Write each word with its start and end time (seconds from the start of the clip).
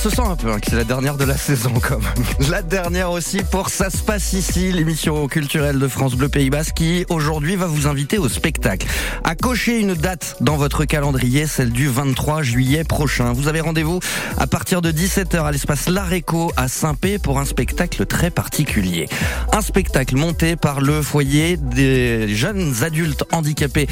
se 0.00 0.08
sent 0.08 0.22
un 0.22 0.36
peu 0.36 0.50
hein, 0.50 0.58
que 0.60 0.70
c'est 0.70 0.76
la 0.76 0.84
dernière 0.84 1.18
de 1.18 1.24
la 1.24 1.36
saison 1.36 1.74
quand 1.74 1.98
même. 1.98 2.48
La 2.48 2.62
dernière 2.62 3.10
aussi 3.10 3.42
pour 3.42 3.68
Ça 3.68 3.90
se 3.90 3.98
passe 3.98 4.32
ici, 4.32 4.72
l'émission 4.72 5.28
culturelle 5.28 5.78
de 5.78 5.88
France 5.88 6.14
Bleu 6.14 6.30
Pays 6.30 6.48
Basque 6.48 6.72
qui 6.76 7.04
aujourd'hui 7.10 7.54
va 7.54 7.66
vous 7.66 7.86
inviter 7.86 8.16
au 8.16 8.26
spectacle. 8.30 8.86
À 9.24 9.34
cocher 9.34 9.78
une 9.78 9.92
date 9.92 10.36
dans 10.40 10.56
votre 10.56 10.86
calendrier, 10.86 11.46
celle 11.46 11.70
du 11.70 11.86
23 11.88 12.40
juillet 12.40 12.82
prochain. 12.82 13.34
Vous 13.34 13.46
avez 13.46 13.60
rendez-vous 13.60 14.00
à 14.38 14.46
partir 14.46 14.80
de 14.80 14.90
17h 14.90 15.44
à 15.44 15.52
l'espace 15.52 15.86
L'Aréco 15.86 16.50
à 16.56 16.68
Saint-Pé 16.68 17.18
pour 17.18 17.38
un 17.38 17.44
spectacle 17.44 18.06
très 18.06 18.30
particulier. 18.30 19.06
Un 19.52 19.60
spectacle 19.60 20.16
monté 20.16 20.56
par 20.56 20.80
le 20.80 21.02
foyer 21.02 21.58
des 21.58 22.34
jeunes 22.34 22.82
adultes 22.82 23.24
handicapés 23.32 23.86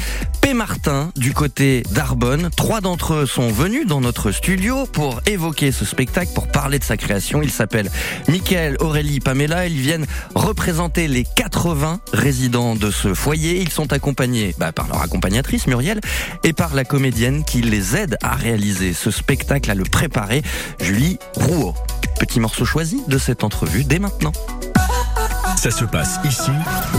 Martin 0.53 1.11
du 1.15 1.33
côté 1.33 1.83
d'Arbonne. 1.91 2.49
Trois 2.55 2.81
d'entre 2.81 3.13
eux 3.13 3.25
sont 3.25 3.49
venus 3.49 3.85
dans 3.85 4.01
notre 4.01 4.31
studio 4.31 4.85
pour 4.91 5.21
évoquer 5.25 5.71
ce 5.71 5.85
spectacle, 5.85 5.98
pour 6.33 6.47
parler 6.47 6.79
de 6.79 6.83
sa 6.83 6.97
création. 6.97 7.41
Ils 7.41 7.51
s'appellent 7.51 7.91
Michael, 8.27 8.77
Aurélie, 8.79 9.19
Pamela. 9.19 9.67
Ils 9.67 9.79
viennent 9.79 10.05
représenter 10.33 11.07
les 11.07 11.23
80 11.23 11.99
résidents 12.13 12.75
de 12.75 12.89
ce 12.89 13.13
foyer. 13.13 13.61
Ils 13.61 13.69
sont 13.69 13.91
accompagnés 13.91 14.55
bah, 14.57 14.71
par 14.71 14.87
leur 14.87 15.01
accompagnatrice 15.01 15.67
Muriel 15.67 15.99
et 16.43 16.53
par 16.53 16.73
la 16.73 16.85
comédienne 16.85 17.43
qui 17.43 17.61
les 17.61 17.95
aide 17.95 18.17
à 18.21 18.35
réaliser 18.35 18.93
ce 18.93 19.11
spectacle, 19.11 19.69
à 19.69 19.75
le 19.75 19.83
préparer, 19.83 20.41
Julie 20.79 21.19
Rouault. 21.35 21.75
Petit 22.19 22.39
morceau 22.39 22.65
choisi 22.65 23.01
de 23.07 23.17
cette 23.17 23.43
entrevue 23.43 23.83
dès 23.83 23.99
maintenant. 23.99 24.33
Ça 25.57 25.71
se 25.71 25.83
passe 25.83 26.19
ici, 26.23 26.51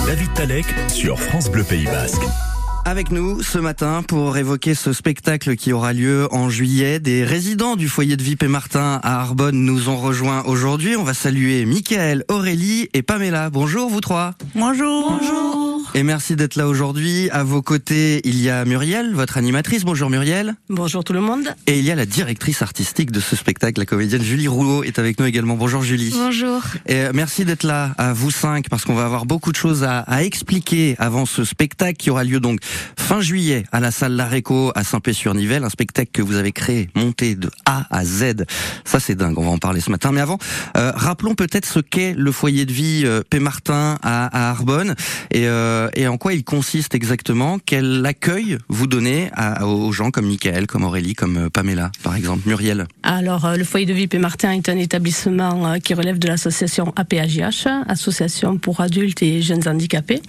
David 0.06 0.34
Talek 0.34 0.66
sur 0.88 1.18
France 1.18 1.50
Bleu 1.50 1.64
Pays 1.64 1.86
Basque. 1.86 2.49
Avec 2.84 3.10
nous 3.10 3.42
ce 3.42 3.58
matin 3.58 4.02
pour 4.02 4.36
évoquer 4.36 4.74
ce 4.74 4.92
spectacle 4.92 5.54
qui 5.56 5.72
aura 5.72 5.92
lieu 5.92 6.28
en 6.32 6.48
juillet. 6.48 6.98
Des 6.98 7.24
résidents 7.24 7.76
du 7.76 7.88
foyer 7.88 8.16
de 8.16 8.22
vie 8.22 8.36
Martin 8.48 9.00
à 9.02 9.20
Arbonne 9.20 9.64
nous 9.64 9.88
ont 9.88 9.96
rejoints 9.96 10.42
aujourd'hui. 10.44 10.96
On 10.96 11.04
va 11.04 11.14
saluer 11.14 11.66
Michael, 11.66 12.24
Aurélie 12.28 12.88
et 12.94 13.02
Pamela. 13.02 13.50
Bonjour 13.50 13.88
vous 13.88 14.00
trois. 14.00 14.34
Bonjour. 14.54 15.18
Bonjour. 15.20 15.69
Et 15.92 16.04
merci 16.04 16.36
d'être 16.36 16.54
là 16.54 16.68
aujourd'hui. 16.68 17.28
À 17.30 17.42
vos 17.42 17.62
côtés, 17.62 18.20
il 18.24 18.40
y 18.40 18.48
a 18.48 18.64
Muriel, 18.64 19.12
votre 19.12 19.36
animatrice. 19.36 19.84
Bonjour 19.84 20.08
Muriel. 20.08 20.54
Bonjour 20.68 21.02
tout 21.02 21.12
le 21.12 21.20
monde. 21.20 21.48
Et 21.66 21.80
il 21.80 21.84
y 21.84 21.90
a 21.90 21.96
la 21.96 22.06
directrice 22.06 22.62
artistique 22.62 23.10
de 23.10 23.18
ce 23.18 23.34
spectacle, 23.34 23.80
la 23.80 23.86
comédienne 23.86 24.22
Julie 24.22 24.46
Rouleau 24.46 24.84
est 24.84 25.00
avec 25.00 25.18
nous 25.18 25.26
également. 25.26 25.56
Bonjour 25.56 25.82
Julie. 25.82 26.12
Bonjour. 26.14 26.62
Et 26.86 26.94
euh, 27.00 27.10
merci 27.12 27.44
d'être 27.44 27.64
là 27.64 27.92
à 27.98 28.12
vous 28.12 28.30
cinq 28.30 28.68
parce 28.68 28.84
qu'on 28.84 28.94
va 28.94 29.04
avoir 29.04 29.26
beaucoup 29.26 29.50
de 29.50 29.56
choses 29.56 29.82
à, 29.82 29.98
à, 30.00 30.22
expliquer 30.22 30.94
avant 31.00 31.26
ce 31.26 31.42
spectacle 31.44 31.96
qui 31.96 32.10
aura 32.10 32.22
lieu 32.22 32.38
donc 32.38 32.60
fin 32.96 33.20
juillet 33.20 33.64
à 33.72 33.80
la 33.80 33.90
salle 33.90 34.12
L'Aréco 34.12 34.70
à 34.76 34.84
Saint-Pé-sur-Nivelle. 34.84 35.64
Un 35.64 35.70
spectacle 35.70 36.10
que 36.12 36.22
vous 36.22 36.36
avez 36.36 36.52
créé, 36.52 36.88
monté 36.94 37.34
de 37.34 37.50
A 37.66 37.86
à 37.90 38.04
Z. 38.04 38.44
Ça 38.84 39.00
c'est 39.00 39.16
dingue, 39.16 39.36
on 39.38 39.44
va 39.44 39.50
en 39.50 39.58
parler 39.58 39.80
ce 39.80 39.90
matin. 39.90 40.12
Mais 40.12 40.20
avant, 40.20 40.38
euh, 40.76 40.92
rappelons 40.94 41.34
peut-être 41.34 41.66
ce 41.66 41.80
qu'est 41.80 42.14
le 42.16 42.30
foyer 42.30 42.64
de 42.64 42.72
vie 42.72 43.02
euh, 43.04 43.22
Pémartin 43.28 43.98
à, 44.02 44.26
à 44.26 44.50
Arbonne. 44.50 44.94
Et 45.32 45.48
euh, 45.48 45.79
euh, 45.80 45.88
et 45.94 46.06
en 46.06 46.16
quoi 46.16 46.34
il 46.34 46.44
consiste 46.44 46.94
exactement? 46.94 47.58
Quel 47.64 48.04
accueil 48.04 48.58
vous 48.68 48.86
donnez 48.86 49.30
aux 49.62 49.92
gens 49.92 50.10
comme 50.10 50.26
Michael, 50.26 50.66
comme 50.66 50.84
Aurélie, 50.84 51.14
comme 51.14 51.36
euh, 51.36 51.48
Pamela, 51.48 51.90
par 52.02 52.16
exemple 52.16 52.42
Muriel? 52.46 52.86
Alors, 53.02 53.44
euh, 53.44 53.56
le 53.56 53.64
foyer 53.64 53.86
de 53.86 53.92
vie 53.92 54.08
Martin 54.18 54.52
est 54.52 54.68
un 54.68 54.76
établissement 54.76 55.78
qui 55.80 55.94
relève 55.94 56.18
de 56.18 56.28
l'association 56.28 56.92
APAJH, 56.96 57.66
Association 57.88 58.58
pour 58.58 58.80
adultes 58.80 59.22
et 59.22 59.40
jeunes 59.40 59.66
handicapés. 59.66 60.20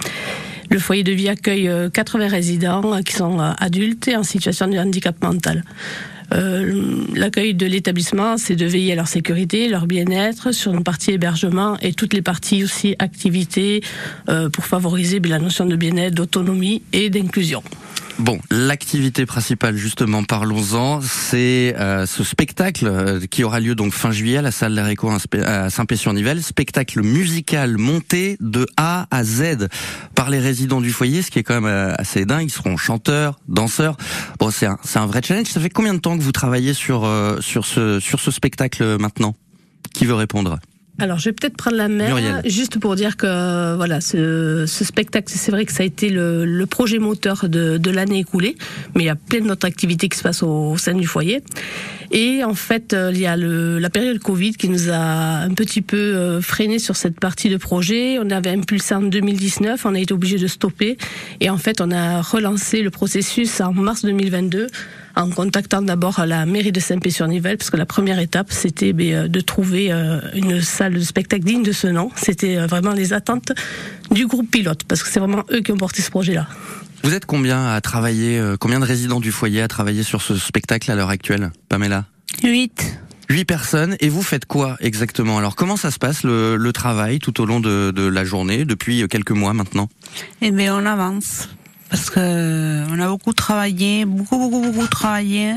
Le 0.70 0.80
foyer 0.80 1.04
de 1.04 1.12
vie 1.12 1.28
accueille 1.28 1.70
80 1.92 2.28
résidents 2.28 3.02
qui 3.04 3.14
sont 3.14 3.40
adultes 3.40 4.08
et 4.08 4.16
en 4.16 4.24
situation 4.24 4.68
de 4.68 4.78
handicap 4.78 5.22
mental. 5.22 5.66
Euh, 6.34 7.04
l'accueil 7.16 7.54
de 7.54 7.66
l'établissement, 7.66 8.38
c'est 8.38 8.56
de 8.56 8.66
veiller 8.66 8.94
à 8.94 8.96
leur 8.96 9.08
sécurité, 9.08 9.68
leur 9.68 9.88
bien-être, 9.88 10.52
sur 10.52 10.74
une 10.74 10.84
partie 10.84 11.12
hébergement 11.12 11.78
et 11.82 11.94
toutes 11.94 12.14
les 12.14 12.22
parties 12.22 12.64
aussi 12.64 12.96
activités 13.00 13.82
euh, 14.30 14.50
pour 14.50 14.66
favoriser 14.66 15.20
la 15.20 15.40
notion 15.40 15.66
de 15.66 15.76
bien-être, 15.76 16.16
d'autonomie 16.16 16.82
et 16.94 17.10
d'inclusion. 17.10 17.64
Bon, 18.20 18.40
l'activité 18.52 19.26
principale, 19.26 19.76
justement, 19.78 20.24
parlons-en, 20.24 21.02
c'est 21.02 21.76
euh, 21.78 22.06
ce 22.06 22.24
spectacle 22.24 22.86
euh, 22.88 23.20
qui 23.26 23.44
aura 23.44 23.60
lieu 23.60 23.74
donc 23.74 23.94
fin 23.94 24.12
juillet 24.12 24.38
à 24.38 24.42
la 24.42 24.52
salle 24.52 24.76
d'Aréco 24.76 25.10
à 25.44 25.70
Saint-Pé-sur-Nivelle, 25.70 26.44
spectacle 26.44 27.02
musical 27.02 27.78
monté 27.78 28.38
de 28.40 28.68
A 28.78 29.08
à 29.12 29.24
Z 29.24 29.68
par 30.14 30.30
les 30.30 30.40
résidents 30.40 30.82
du 30.82 30.92
foyer, 30.92 31.22
ce 31.22 31.32
qui 31.32 31.40
est 31.40 31.44
quand 31.44 31.56
même 31.56 31.66
euh, 31.66 31.96
assez 31.98 32.26
dingue. 32.26 32.46
Ils 32.46 32.52
seront 32.52 32.78
chanteurs, 32.78 33.40
danseurs. 33.48 33.98
Bon, 34.40 34.52
c'est 34.52 34.68
un, 34.68 34.78
c'est 34.84 35.00
un 35.00 35.08
vrai 35.08 35.22
challenge. 35.24 35.48
Ça 35.48 35.60
fait 35.60 35.70
combien 35.70 35.94
de 35.94 36.00
temps 36.00 36.18
que 36.18 36.24
vous 36.24 36.32
travaillez 36.32 36.74
sur 36.74 37.10
sur 37.40 37.66
ce 37.66 38.00
sur 38.00 38.20
ce 38.20 38.32
spectacle 38.32 38.98
maintenant? 39.00 39.36
Qui 39.94 40.06
veut 40.06 40.16
répondre? 40.16 40.60
Alors, 41.02 41.18
je 41.18 41.26
vais 41.26 41.34
peut-être 41.34 41.58
prendre 41.58 41.78
la 41.78 41.88
main, 41.88 42.42
juste 42.46 42.80
pour 42.80 42.96
dire 42.96 43.18
que 43.18 43.76
voilà, 43.76 44.02
ce, 44.02 44.66
ce 44.68 44.86
spectacle, 44.86 45.32
c'est 45.36 45.52
vrai 45.52 45.66
que 45.66 45.74
ça 45.74 45.84
a 45.84 45.86
été 45.86 46.10
le, 46.10 46.46
le 46.46 46.66
projet 46.68 47.00
moteur 47.00 47.50
de, 47.50 47.78
de 47.78 47.92
l'année 47.92 48.20
écoulée, 48.20 48.56
mais 48.96 49.04
il 49.04 49.06
y 49.08 49.10
a 49.10 49.16
plein 49.16 49.42
d'autres 49.42 49.66
activités 49.66 50.10
qui 50.10 50.18
se 50.18 50.24
passent 50.24 50.44
au, 50.44 50.78
sein 50.78 50.94
du 50.94 51.08
foyer. 51.08 51.42
Et 52.12 52.44
en 52.44 52.54
fait, 52.54 52.94
euh, 52.94 53.10
il 53.14 53.20
y 53.20 53.26
a 53.26 53.36
le, 53.36 53.80
la 53.80 53.90
période 53.90 54.20
Covid 54.20 54.54
qui 54.54 54.70
nous 54.70 54.90
a 54.90 54.98
un 54.98 55.54
petit 55.54 55.82
peu 55.82 55.98
euh, 55.98 56.42
freiné 56.42 56.78
sur 56.78 56.96
cette 56.96 57.20
partie 57.20 57.50
de 57.50 57.58
projet. 57.58 58.20
On 58.20 58.30
avait 58.30 58.50
impulsé 58.52 58.94
en 58.94 59.02
2019, 59.02 59.86
on 59.86 59.96
a 59.96 60.00
été 60.00 60.14
obligé 60.14 60.38
de 60.38 60.48
stopper, 60.48 60.98
et 61.40 61.50
en 61.50 61.58
fait, 61.58 61.82
on 61.82 61.90
a 61.90 62.22
relancé 62.22 62.82
le 62.82 62.92
processus 62.92 63.60
en 63.62 63.74
mars 63.74 64.04
2022 64.04 64.68
en 65.16 65.30
contactant 65.30 65.82
d'abord 65.82 66.24
la 66.26 66.46
mairie 66.46 66.72
de 66.72 66.80
Saint-Pé-sur-Nivelle, 66.80 67.58
parce 67.58 67.70
que 67.70 67.78
la 67.78 67.86
première 67.86 68.20
étape, 68.20 68.52
c'était 68.52 68.94
ben, 68.94 69.14
euh, 69.14 69.28
de 69.28 69.42
trouver 69.42 69.92
euh, 69.92 70.20
une 70.34 70.62
salle 70.62 70.94
de 70.94 71.00
spectacle 71.02 71.44
digne 71.44 71.64
de 71.64 71.72
ce 71.72 71.88
nom. 71.88 72.10
C'était 72.16 72.58
euh, 72.58 72.68
vraiment 72.68 72.94
les 72.94 73.14
attentes 73.14 73.52
du 74.12 74.28
groupe 74.28 74.50
pilote, 74.50 74.84
parce 74.84 75.04
que 75.04 75.10
c'est 75.10 75.20
vraiment 75.20 75.44
eux 75.52 75.62
qui 75.62 75.72
ont 75.72 75.78
porté 75.78 76.02
ce 76.02 76.10
projet-là. 76.10 76.48
Vous 77.04 77.14
êtes 77.14 77.26
combien 77.26 77.66
à 77.68 77.82
travailler, 77.82 78.40
combien 78.60 78.80
de 78.80 78.86
résidents 78.86 79.20
du 79.20 79.32
foyer 79.32 79.64
à 79.64 79.68
travailler 79.68 80.04
sur 80.04 80.22
ce 80.22 80.36
spectacle 80.36 80.92
à 80.92 80.96
l'heure 80.96 81.10
actuelle, 81.10 81.52
Pamela? 81.68 82.06
Huit. 82.44 83.00
Huit 83.28 83.46
personnes. 83.46 83.96
Et 84.02 84.10
vous 84.10 84.22
faites 84.22 84.46
quoi 84.46 84.78
exactement? 84.82 85.40
Alors 85.40 85.56
comment 85.56 85.78
ça 85.78 85.90
se 85.90 85.98
passe 85.98 86.22
le, 86.22 86.58
le 86.58 86.74
travail 86.74 87.18
tout 87.18 87.42
au 87.42 87.46
long 87.46 87.60
de, 87.60 87.90
de, 87.90 88.04
la 88.04 88.24
journée 88.24 88.66
depuis 88.66 89.08
quelques 89.08 89.32
mois 89.32 89.54
maintenant? 89.54 89.90
Eh 90.42 90.52
bien 90.52 90.76
on 90.76 90.86
avance 90.86 91.50
parce 91.92 92.10
que 92.10 92.90
on 92.90 93.00
a 93.00 93.08
beaucoup 93.08 93.34
travaillé, 93.34 94.06
beaucoup, 94.06 94.38
beaucoup, 94.38 94.62
beaucoup 94.62 94.88
travaillé. 94.88 95.54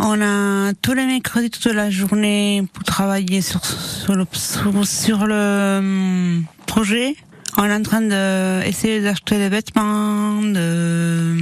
On 0.00 0.20
a 0.20 0.74
tous 0.82 0.92
les 0.94 1.06
mercredis 1.06 1.48
toute 1.48 1.72
la 1.72 1.90
journée 1.90 2.64
pour 2.72 2.82
travailler 2.82 3.40
sur, 3.40 3.64
sur 3.64 4.14
le, 4.14 4.26
sur, 4.32 5.26
le 5.26 5.78
hum, 5.78 6.44
projet. 6.66 7.14
On 7.56 7.64
est 7.64 7.72
en 7.72 7.82
train 7.82 8.02
d'essayer 8.02 9.00
d'acheter 9.00 9.38
des 9.38 9.48
vêtements, 9.48 10.42
de 10.42 11.38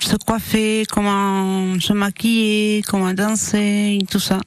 se 0.00 0.16
coiffer, 0.16 0.84
comment 0.90 1.78
se 1.78 1.92
maquiller, 1.92 2.82
comment 2.88 3.12
danser, 3.12 3.98
tout 4.10 4.18
ça. 4.18 4.40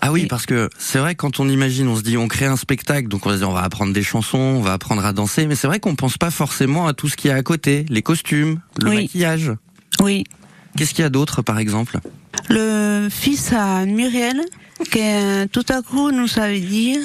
Ah 0.00 0.12
oui, 0.12 0.26
parce 0.26 0.46
que 0.46 0.70
c'est 0.78 0.98
vrai 0.98 1.14
quand 1.16 1.40
on 1.40 1.48
imagine, 1.48 1.88
on 1.88 1.96
se 1.96 2.02
dit 2.02 2.16
on 2.16 2.28
crée 2.28 2.46
un 2.46 2.56
spectacle, 2.56 3.08
donc 3.08 3.26
on 3.26 3.30
va 3.30 3.36
dire 3.36 3.48
on 3.50 3.52
va 3.52 3.62
apprendre 3.62 3.92
des 3.92 4.02
chansons, 4.02 4.38
on 4.38 4.60
va 4.60 4.74
apprendre 4.74 5.04
à 5.04 5.12
danser, 5.12 5.46
mais 5.46 5.56
c'est 5.56 5.66
vrai 5.66 5.80
qu'on 5.80 5.96
pense 5.96 6.16
pas 6.18 6.30
forcément 6.30 6.86
à 6.86 6.94
tout 6.94 7.08
ce 7.08 7.16
qu'il 7.16 7.30
y 7.30 7.34
a 7.34 7.36
à 7.36 7.42
côté, 7.42 7.84
les 7.88 8.02
costumes, 8.02 8.60
le 8.80 8.92
maquillage. 8.92 9.52
Oui. 10.00 10.24
Qu'est-ce 10.76 10.94
qu'il 10.94 11.02
y 11.02 11.06
a 11.06 11.10
d'autre 11.10 11.42
par 11.42 11.58
exemple? 11.58 11.98
Le 12.48 13.08
fils 13.10 13.52
à 13.52 13.84
Muriel, 13.86 14.40
qui 14.92 15.00
tout 15.50 15.66
à 15.68 15.82
coup 15.82 16.12
nous 16.12 16.28
savait 16.28 16.60
dire 16.60 17.00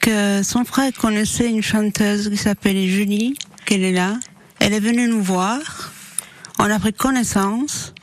que 0.00 0.42
son 0.42 0.64
frère 0.64 0.92
connaissait 0.92 1.48
une 1.48 1.62
chanteuse 1.62 2.28
qui 2.28 2.36
s'appelait 2.36 2.88
Julie, 2.88 3.36
qu'elle 3.66 3.84
est 3.84 3.92
là. 3.92 4.18
Elle 4.58 4.72
est 4.72 4.80
venue 4.80 5.08
nous 5.08 5.22
voir, 5.22 5.92
on 6.58 6.64
a 6.64 6.78
pris 6.80 6.92
connaissance 6.92 7.94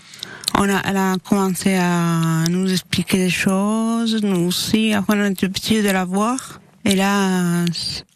on 0.57 0.69
a, 0.69 0.81
elle 0.85 0.97
a 0.97 1.15
commencé 1.23 1.75
à 1.75 2.43
nous 2.49 2.71
expliquer 2.71 3.17
des 3.17 3.29
choses, 3.29 4.21
nous 4.23 4.47
aussi. 4.47 4.93
Après, 4.93 5.15
on 5.15 5.21
a 5.21 5.29
été 5.29 5.47
petit 5.49 5.81
de 5.81 5.89
la 5.89 6.03
voir. 6.03 6.59
Et 6.83 6.95
là, 6.95 7.65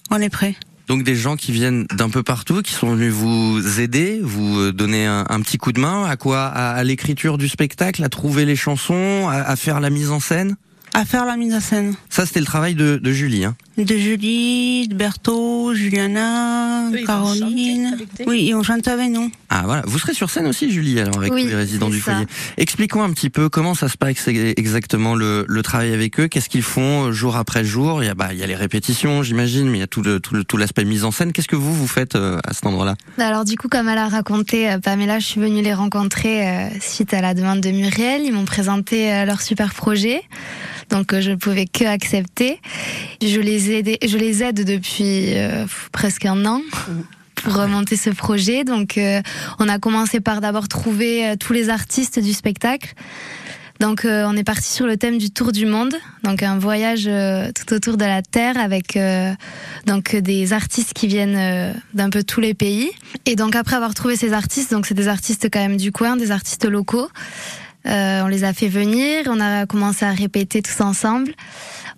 on 0.09 0.17
est 0.17 0.29
prêt. 0.29 0.55
Donc 0.87 1.03
des 1.03 1.15
gens 1.15 1.37
qui 1.37 1.51
viennent 1.51 1.85
d'un 1.95 2.09
peu 2.09 2.23
partout, 2.23 2.61
qui 2.61 2.73
sont 2.73 2.95
venus 2.95 3.13
vous 3.13 3.79
aider, 3.79 4.19
vous 4.21 4.71
donner 4.71 5.05
un, 5.05 5.41
petit 5.41 5.57
coup 5.57 5.71
de 5.71 5.79
main 5.79 6.05
à 6.05 6.17
quoi? 6.17 6.47
À, 6.47 6.83
l'écriture 6.83 7.37
du 7.37 7.47
spectacle, 7.47 8.03
à 8.03 8.09
trouver 8.09 8.45
les 8.45 8.55
chansons, 8.57 9.29
à, 9.29 9.55
faire 9.55 9.79
la 9.79 9.89
mise 9.89 10.11
en 10.11 10.19
scène? 10.19 10.57
À 10.93 11.05
faire 11.05 11.25
la 11.25 11.37
mise 11.37 11.53
en 11.53 11.61
scène. 11.61 11.93
Ça, 12.09 12.25
c'était 12.25 12.41
le 12.41 12.45
travail 12.45 12.75
de, 12.75 12.99
Julie. 13.05 13.45
Hein. 13.45 13.55
de 13.77 13.95
Julie, 13.95 14.89
de 14.89 14.95
Berthaud, 14.95 15.73
Juliana, 15.73 16.89
Caroline. 17.05 17.97
Oui, 18.27 18.47
ils 18.49 18.55
ont 18.55 18.63
chanté 18.63 18.89
avec 18.89 19.11
nous. 19.11 19.31
Ah 19.61 19.65
voilà, 19.65 19.83
vous 19.85 19.99
serez 19.99 20.15
sur 20.15 20.31
scène 20.31 20.47
aussi 20.47 20.71
Julie 20.71 20.99
alors 20.99 21.17
avec 21.17 21.31
les 21.35 21.53
résidents 21.53 21.91
du 21.91 21.99
foyer. 21.99 22.25
Expliquons 22.57 23.03
un 23.03 23.11
petit 23.11 23.29
peu 23.29 23.47
comment 23.47 23.75
ça 23.75 23.89
se 23.89 23.95
passe 23.95 24.27
exactement 24.27 25.13
le, 25.13 25.45
le 25.47 25.61
travail 25.61 25.93
avec 25.93 26.19
eux, 26.19 26.27
qu'est-ce 26.27 26.49
qu'ils 26.49 26.63
font 26.63 27.05
euh, 27.05 27.11
jour 27.11 27.35
après 27.35 27.63
jour? 27.63 28.01
Il 28.01 28.07
y 28.07 28.09
a 28.09 28.15
bah 28.15 28.29
il 28.31 28.39
y 28.39 28.43
a 28.43 28.47
les 28.47 28.55
répétitions 28.55 29.21
j'imagine, 29.21 29.69
mais 29.69 29.77
il 29.77 29.81
y 29.81 29.83
a 29.83 29.87
tout 29.87 30.01
le, 30.01 30.19
tout, 30.19 30.43
tout 30.45 30.57
l'aspect 30.57 30.83
mise 30.83 31.03
en 31.03 31.11
scène. 31.11 31.31
Qu'est-ce 31.31 31.47
que 31.47 31.55
vous 31.55 31.75
vous 31.75 31.85
faites 31.85 32.15
euh, 32.15 32.39
à 32.43 32.53
cet 32.53 32.65
endroit-là? 32.65 32.95
Alors 33.19 33.45
du 33.45 33.55
coup 33.55 33.67
comme 33.67 33.87
elle 33.87 33.99
a 33.99 34.07
raconté 34.07 34.67
euh, 34.67 34.79
Pamela, 34.79 35.19
je 35.19 35.27
suis 35.27 35.39
venue 35.39 35.61
les 35.61 35.75
rencontrer 35.75 36.71
suite 36.79 37.13
à 37.13 37.21
la 37.21 37.35
demande 37.35 37.61
de 37.61 37.69
Muriel. 37.69 38.23
Ils 38.25 38.33
m'ont 38.33 38.45
présenté 38.45 39.25
leur 39.25 39.41
super 39.41 39.75
projet 39.75 40.23
donc 40.89 41.17
je 41.17 41.29
ne 41.29 41.35
pouvais 41.35 41.67
que 41.67 41.85
accepter. 41.85 42.59
Je 43.21 43.39
les 43.39 43.71
aide, 43.71 43.97
je 44.03 44.17
les 44.17 44.41
aide 44.41 44.65
depuis 44.65 45.35
presque 45.91 46.25
un 46.25 46.47
an. 46.47 46.61
Pour 47.41 47.55
remonter 47.55 47.95
ce 47.95 48.09
projet. 48.09 48.63
Donc, 48.63 48.99
on 49.59 49.67
a 49.67 49.79
commencé 49.79 50.19
par 50.19 50.41
d'abord 50.41 50.67
trouver 50.67 51.35
tous 51.39 51.53
les 51.53 51.69
artistes 51.69 52.19
du 52.19 52.33
spectacle. 52.33 52.93
Donc 53.81 54.05
euh, 54.05 54.25
on 54.27 54.37
est 54.37 54.43
parti 54.43 54.71
sur 54.71 54.85
le 54.85 54.95
thème 54.95 55.17
du 55.17 55.31
tour 55.31 55.51
du 55.51 55.65
monde, 55.65 55.95
donc 56.21 56.43
un 56.43 56.59
voyage 56.59 57.05
euh, 57.07 57.49
tout 57.51 57.73
autour 57.73 57.97
de 57.97 58.05
la 58.05 58.21
terre 58.21 58.59
avec 58.59 58.95
euh, 58.95 59.33
donc 59.87 60.15
des 60.15 60.53
artistes 60.53 60.93
qui 60.93 61.07
viennent 61.07 61.73
d'un 61.95 62.11
peu 62.11 62.21
tous 62.23 62.41
les 62.41 62.53
pays. 62.53 62.91
Et 63.25 63.35
donc 63.35 63.55
après 63.55 63.75
avoir 63.75 63.95
trouvé 63.95 64.15
ces 64.15 64.33
artistes, 64.33 64.71
donc 64.71 64.85
c'est 64.85 64.93
des 64.93 65.07
artistes 65.07 65.49
quand 65.51 65.59
même 65.59 65.77
du 65.77 65.91
coin, 65.91 66.15
des 66.15 66.29
artistes 66.29 66.65
locaux. 66.65 67.09
on 67.85 68.27
les 68.27 68.43
a 68.43 68.53
fait 68.53 68.67
venir, 68.67 69.23
on 69.25 69.39
a 69.39 69.65
commencé 69.65 70.05
à 70.05 70.11
répéter 70.11 70.61
tous 70.61 70.79
ensemble. 70.81 71.33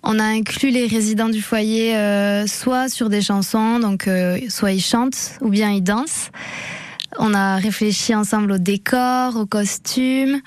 On 0.04 0.18
a 0.18 0.24
inclus 0.24 0.70
les 0.70 0.86
résidents 0.86 1.30
du 1.30 1.40
foyer 1.40 1.96
soit 2.46 2.88
sur 2.88 3.08
des 3.08 3.22
chansons, 3.22 3.78
donc 3.78 4.08
soit 4.48 4.72
ils 4.72 4.82
chantent 4.82 5.38
ou 5.40 5.48
bien 5.48 5.70
ils 5.70 5.82
dansent. 5.82 6.30
On 7.18 7.32
a 7.32 7.56
réfléchi 7.56 8.14
ensemble 8.14 8.52
au 8.52 8.58
décor, 8.58 9.36
aux 9.36 9.46
costumes, 9.46 10.40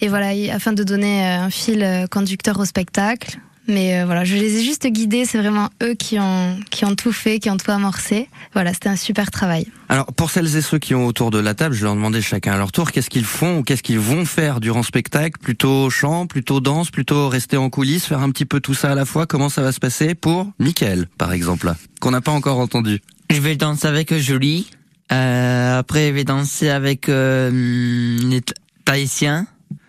et 0.00 0.08
voilà, 0.08 0.28
afin 0.54 0.72
de 0.72 0.82
donner 0.82 1.26
euh, 1.26 1.40
un 1.42 1.50
fil 1.50 1.82
euh, 1.82 2.06
conducteur 2.06 2.58
au 2.58 2.64
spectacle. 2.64 3.38
Mais 3.66 3.98
euh, 3.98 4.04
voilà, 4.04 4.24
je 4.24 4.34
les 4.34 4.58
ai 4.58 4.64
juste 4.64 4.86
guidés. 4.86 5.24
C'est 5.24 5.38
vraiment 5.38 5.70
eux 5.82 5.94
qui 5.94 6.18
ont 6.18 6.58
qui 6.70 6.84
ont 6.84 6.94
tout 6.94 7.12
fait, 7.12 7.38
qui 7.38 7.48
ont 7.50 7.56
tout 7.56 7.70
amorcé. 7.70 8.28
Voilà, 8.52 8.74
c'était 8.74 8.90
un 8.90 8.96
super 8.96 9.30
travail. 9.30 9.66
Alors 9.88 10.06
pour 10.12 10.30
celles 10.30 10.56
et 10.56 10.60
ceux 10.60 10.78
qui 10.78 10.94
ont 10.94 11.06
autour 11.06 11.30
de 11.30 11.38
la 11.38 11.54
table, 11.54 11.74
je 11.74 11.80
vais 11.80 11.84
leur 11.84 11.94
demander 11.94 12.20
chacun 12.20 12.52
à 12.52 12.58
leur 12.58 12.72
tour 12.72 12.92
qu'est-ce 12.92 13.10
qu'ils 13.10 13.24
font 13.24 13.58
ou 13.58 13.62
qu'est-ce 13.62 13.82
qu'ils 13.82 13.98
vont 13.98 14.24
faire 14.24 14.60
durant 14.60 14.80
le 14.80 14.84
spectacle? 14.84 15.38
Plutôt 15.40 15.88
chant, 15.90 16.26
plutôt 16.26 16.60
danse, 16.60 16.90
plutôt 16.90 17.28
rester 17.28 17.56
en 17.56 17.70
coulisses, 17.70 18.06
faire 18.06 18.20
un 18.20 18.30
petit 18.30 18.44
peu 18.44 18.60
tout 18.60 18.74
ça 18.74 18.92
à 18.92 18.94
la 18.94 19.04
fois? 19.04 19.26
Comment 19.26 19.48
ça 19.48 19.62
va 19.62 19.72
se 19.72 19.80
passer 19.80 20.14
pour 20.14 20.50
Michael, 20.58 21.08
par 21.18 21.32
exemple, 21.32 21.72
qu'on 22.00 22.10
n'a 22.10 22.20
pas 22.20 22.32
encore 22.32 22.58
entendu? 22.58 23.00
Je 23.30 23.40
vais 23.40 23.56
danser 23.56 23.86
avec 23.86 24.14
Julie. 24.14 24.70
Euh, 25.12 25.78
après, 25.78 26.08
je 26.08 26.14
vais 26.14 26.24
danser 26.24 26.68
avec 26.70 27.08
euh, 27.08 27.50
les 27.50 28.42
Tahitiens. 28.84 29.46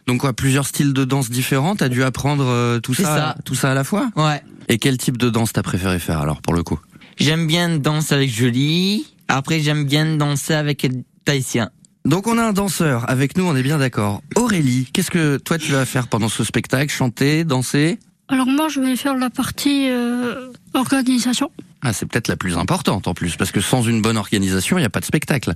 Donc 0.07 0.21
quoi, 0.21 0.33
plusieurs 0.33 0.67
styles 0.67 0.93
de 0.93 1.03
danse 1.03 1.29
différents. 1.29 1.75
T'as 1.75 1.89
dû 1.89 2.03
apprendre 2.03 2.45
euh, 2.47 2.79
tout 2.79 2.93
ça, 2.93 3.35
tout 3.43 3.55
ça 3.55 3.71
à 3.71 3.73
la 3.73 3.83
fois. 3.83 4.09
Ouais. 4.15 4.43
Et 4.67 4.77
quel 4.77 4.97
type 4.97 5.17
de 5.17 5.29
danse 5.29 5.53
t'as 5.53 5.63
préféré 5.63 5.99
faire 5.99 6.19
alors 6.19 6.41
pour 6.41 6.53
le 6.53 6.63
coup? 6.63 6.79
J'aime 7.17 7.47
bien 7.47 7.77
danser 7.77 8.13
avec 8.13 8.29
Julie. 8.29 9.05
Après, 9.27 9.59
j'aime 9.59 9.85
bien 9.85 10.17
danser 10.17 10.53
avec 10.53 10.83
les 10.83 10.91
Tahitiens. 11.23 11.69
Donc 12.05 12.27
on 12.27 12.37
a 12.37 12.43
un 12.43 12.53
danseur 12.53 13.09
avec 13.09 13.35
nous, 13.35 13.45
on 13.45 13.55
est 13.55 13.63
bien 13.63 13.79
d'accord. 13.79 14.21
Aurélie, 14.35 14.87
qu'est-ce 14.93 15.09
que 15.09 15.37
toi 15.37 15.57
tu 15.57 15.71
vas 15.71 15.85
faire 15.85 16.07
pendant 16.07 16.29
ce 16.29 16.43
spectacle? 16.43 16.91
Chanter, 16.91 17.43
danser? 17.43 17.97
Alors 18.27 18.45
moi 18.45 18.69
je 18.69 18.79
vais 18.79 18.95
faire 18.95 19.15
la 19.15 19.31
partie 19.31 19.89
euh, 19.89 20.51
organisation. 20.75 21.51
Ah, 21.81 21.93
c'est 21.93 22.05
peut-être 22.05 22.27
la 22.27 22.37
plus 22.37 22.57
importante 22.57 23.07
en 23.07 23.13
plus, 23.15 23.35
parce 23.37 23.51
que 23.51 23.61
sans 23.61 23.83
une 23.83 24.01
bonne 24.01 24.17
organisation, 24.17 24.77
il 24.77 24.81
n'y 24.81 24.85
a 24.85 24.89
pas 24.89 24.99
de 24.99 25.05
spectacle. 25.05 25.53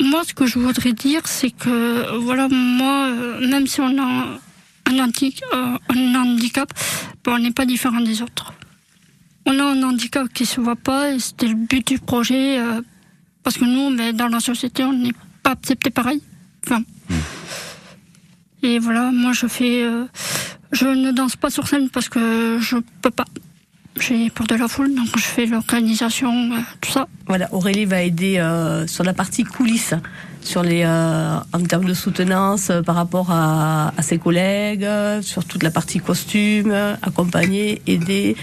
Moi, 0.00 0.22
ce 0.24 0.32
que 0.32 0.46
je 0.46 0.58
voudrais 0.58 0.92
dire, 0.92 1.22
c'est 1.26 1.50
que, 1.50 2.16
voilà, 2.18 2.48
moi, 2.48 3.08
euh, 3.08 3.48
même 3.48 3.66
si 3.66 3.80
on 3.80 3.98
a 3.98 4.38
un, 4.86 4.98
handicap, 5.00 5.48
euh, 5.52 5.76
un 5.88 6.14
handicap 6.14 6.72
ben, 7.24 7.32
on 7.32 7.38
n'est 7.38 7.50
pas 7.50 7.66
différent 7.66 8.00
des 8.00 8.22
autres. 8.22 8.54
On 9.44 9.58
a 9.58 9.64
un 9.64 9.82
handicap 9.82 10.32
qui 10.32 10.44
ne 10.44 10.48
se 10.48 10.60
voit 10.60 10.76
pas, 10.76 11.10
et 11.10 11.18
c'était 11.18 11.48
le 11.48 11.54
but 11.54 11.86
du 11.86 11.98
projet, 11.98 12.60
euh, 12.60 12.80
parce 13.42 13.58
que 13.58 13.64
nous, 13.64 13.90
mais 13.90 14.12
ben, 14.12 14.16
dans 14.16 14.28
la 14.28 14.40
société, 14.40 14.84
on 14.84 14.92
n'est 14.92 15.14
pas 15.42 15.52
accepté 15.52 15.90
pareil. 15.90 16.22
Enfin. 16.64 16.82
Hmm. 17.10 17.14
Et 18.62 18.78
voilà, 18.78 19.10
moi, 19.12 19.32
je 19.32 19.46
fais. 19.46 19.84
je 20.72 20.86
ne 20.86 21.12
danse 21.12 21.36
pas 21.36 21.50
sur 21.50 21.66
scène 21.68 21.90
parce 21.90 22.08
que 22.08 22.58
je 22.60 22.76
peux 23.02 23.10
pas 23.10 23.24
j'ai 24.00 24.30
pour 24.30 24.46
de 24.46 24.54
la 24.54 24.68
foule, 24.68 24.94
donc 24.94 25.08
je 25.16 25.22
fais 25.24 25.46
l'organisation, 25.46 26.30
euh, 26.52 26.60
tout 26.80 26.90
ça. 26.90 27.08
Voilà, 27.26 27.52
Aurélie 27.52 27.84
va 27.84 28.02
aider 28.02 28.38
euh, 28.38 28.86
sur 28.86 29.04
la 29.04 29.12
partie 29.12 29.44
coulisses, 29.44 29.94
sur 30.40 30.62
les, 30.62 30.82
euh, 30.84 31.38
en 31.52 31.60
termes 31.60 31.84
de 31.84 31.94
soutenance 31.94 32.70
par 32.86 32.94
rapport 32.94 33.30
à, 33.30 33.92
ses 34.00 34.18
collègues, 34.18 34.86
sur 35.22 35.44
toute 35.44 35.62
la 35.62 35.70
partie 35.70 35.98
costume, 35.98 36.72
accompagner, 37.02 37.82
aider 37.86 38.36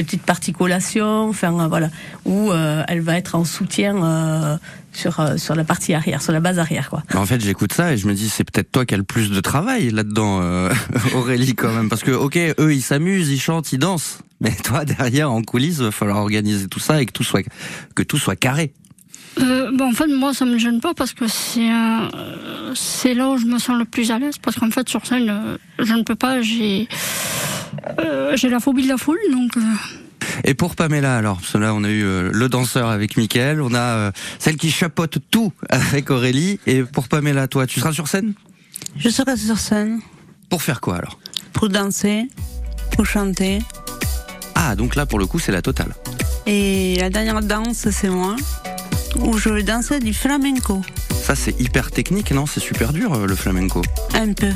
des 0.00 0.04
petites 0.04 0.22
parties 0.22 0.52
collations, 0.52 1.28
enfin 1.28 1.68
voilà, 1.68 1.90
où 2.24 2.52
elle 2.52 3.00
va 3.00 3.16
être 3.16 3.34
en 3.34 3.44
soutien 3.44 4.58
sur 4.92 5.22
sur 5.36 5.54
la 5.54 5.64
partie 5.64 5.94
arrière, 5.94 6.22
sur 6.22 6.32
la 6.32 6.40
base 6.40 6.58
arrière 6.58 6.90
quoi. 6.90 7.02
En 7.14 7.26
fait, 7.26 7.40
j'écoute 7.40 7.72
ça 7.72 7.92
et 7.92 7.96
je 7.96 8.06
me 8.06 8.14
dis 8.14 8.28
c'est 8.28 8.44
peut-être 8.44 8.72
toi 8.72 8.84
qui 8.84 8.94
as 8.94 8.96
le 8.96 9.04
plus 9.04 9.30
de 9.30 9.40
travail 9.40 9.90
là-dedans, 9.90 10.40
Aurélie 11.14 11.54
quand 11.54 11.72
même, 11.72 11.88
parce 11.88 12.02
que 12.02 12.12
ok, 12.12 12.38
eux 12.58 12.74
ils 12.74 12.82
s'amusent, 12.82 13.30
ils 13.30 13.40
chantent, 13.40 13.72
ils 13.72 13.78
dansent, 13.78 14.20
mais 14.40 14.52
toi, 14.64 14.84
derrière, 14.84 15.30
en 15.30 15.42
coulisses, 15.42 15.76
il 15.78 15.84
va 15.84 15.90
falloir 15.90 16.18
organiser 16.18 16.66
tout 16.66 16.80
ça 16.80 17.00
et 17.00 17.06
que 17.06 17.12
tout 17.12 17.24
soit, 17.24 17.44
que 17.94 18.02
tout 18.02 18.18
soit 18.18 18.36
carré. 18.36 18.72
Euh, 19.38 19.70
bon, 19.72 19.90
en 19.90 19.92
fait, 19.92 20.06
moi, 20.06 20.34
ça 20.34 20.44
me 20.44 20.58
gêne 20.58 20.80
pas 20.80 20.94
parce 20.94 21.12
que 21.12 21.28
c'est 21.28 21.70
euh, 21.70 22.74
c'est 22.74 23.14
là 23.14 23.30
où 23.30 23.36
je 23.36 23.46
me 23.46 23.58
sens 23.58 23.78
le 23.78 23.84
plus 23.84 24.10
à 24.10 24.18
l'aise. 24.18 24.38
Parce 24.38 24.58
qu'en 24.58 24.70
fait, 24.70 24.88
sur 24.88 25.06
scène, 25.06 25.30
euh, 25.30 25.58
je 25.78 25.94
ne 25.94 26.02
peux 26.02 26.16
pas. 26.16 26.42
J'ai 26.42 26.88
euh, 27.98 28.36
j'ai 28.36 28.48
la 28.48 28.60
phobie 28.60 28.84
de 28.84 28.88
la 28.88 28.96
foule, 28.96 29.18
donc. 29.30 29.52
Et 30.44 30.54
pour 30.54 30.76
Pamela, 30.76 31.16
alors, 31.16 31.38
parce 31.38 31.52
que 31.52 31.58
là, 31.58 31.74
on 31.74 31.84
a 31.84 31.90
eu 31.90 32.02
le 32.02 32.48
danseur 32.48 32.88
avec 32.88 33.16
Mickaël, 33.16 33.60
on 33.60 33.74
a 33.74 34.12
celle 34.38 34.56
qui 34.56 34.70
chapeaute 34.70 35.18
tout 35.30 35.52
avec 35.68 36.10
Aurélie. 36.10 36.60
Et 36.66 36.82
pour 36.82 37.08
Pamela, 37.08 37.48
toi, 37.48 37.66
tu 37.66 37.80
seras 37.80 37.92
sur 37.92 38.08
scène? 38.08 38.34
Je 38.96 39.08
serai 39.08 39.36
sur 39.36 39.58
scène. 39.58 40.00
Pour 40.48 40.62
faire 40.62 40.80
quoi 40.80 40.96
alors? 40.96 41.18
Pour 41.52 41.68
danser, 41.68 42.28
pour 42.92 43.06
chanter, 43.06 43.60
ah, 44.62 44.76
donc 44.76 44.94
là, 44.94 45.06
pour 45.06 45.18
le 45.18 45.26
coup, 45.26 45.38
c'est 45.38 45.52
la 45.52 45.62
totale. 45.62 45.94
Et 46.46 46.96
la 46.98 47.08
dernière 47.08 47.40
danse, 47.40 47.88
c'est 47.90 48.10
moi, 48.10 48.36
où 49.16 49.38
je 49.38 49.48
vais 49.48 49.62
danser 49.62 50.00
du 50.00 50.12
flamenco. 50.12 50.82
Ça, 51.10 51.34
c'est 51.34 51.58
hyper 51.58 51.90
technique, 51.90 52.30
non? 52.32 52.44
C'est 52.44 52.60
super 52.60 52.92
dur, 52.92 53.14
euh, 53.14 53.26
le 53.26 53.34
flamenco. 53.34 53.80
Un 54.12 54.34
peu. 54.34 54.50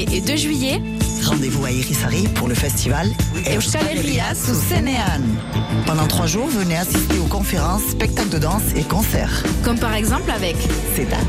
1er 0.00 0.14
et 0.14 0.20
2 0.20 0.36
juillet, 0.36 0.80
Rendez-vous 1.24 1.64
à 1.64 1.70
Irisari 1.70 2.26
pour 2.34 2.48
le 2.48 2.54
festival 2.54 3.08
Euskaleria 3.54 4.34
sous 4.34 4.54
Sénéane. 4.54 5.36
Pendant 5.86 6.06
trois 6.06 6.26
jours, 6.26 6.46
venez 6.48 6.76
assister 6.76 7.18
aux 7.18 7.26
conférences, 7.26 7.82
spectacles 7.90 8.30
de 8.30 8.38
danse 8.38 8.62
et 8.74 8.82
concerts. 8.82 9.42
Comme 9.62 9.78
par 9.78 9.94
exemple 9.94 10.30
avec 10.30 10.56
CEDAC. 10.96 11.20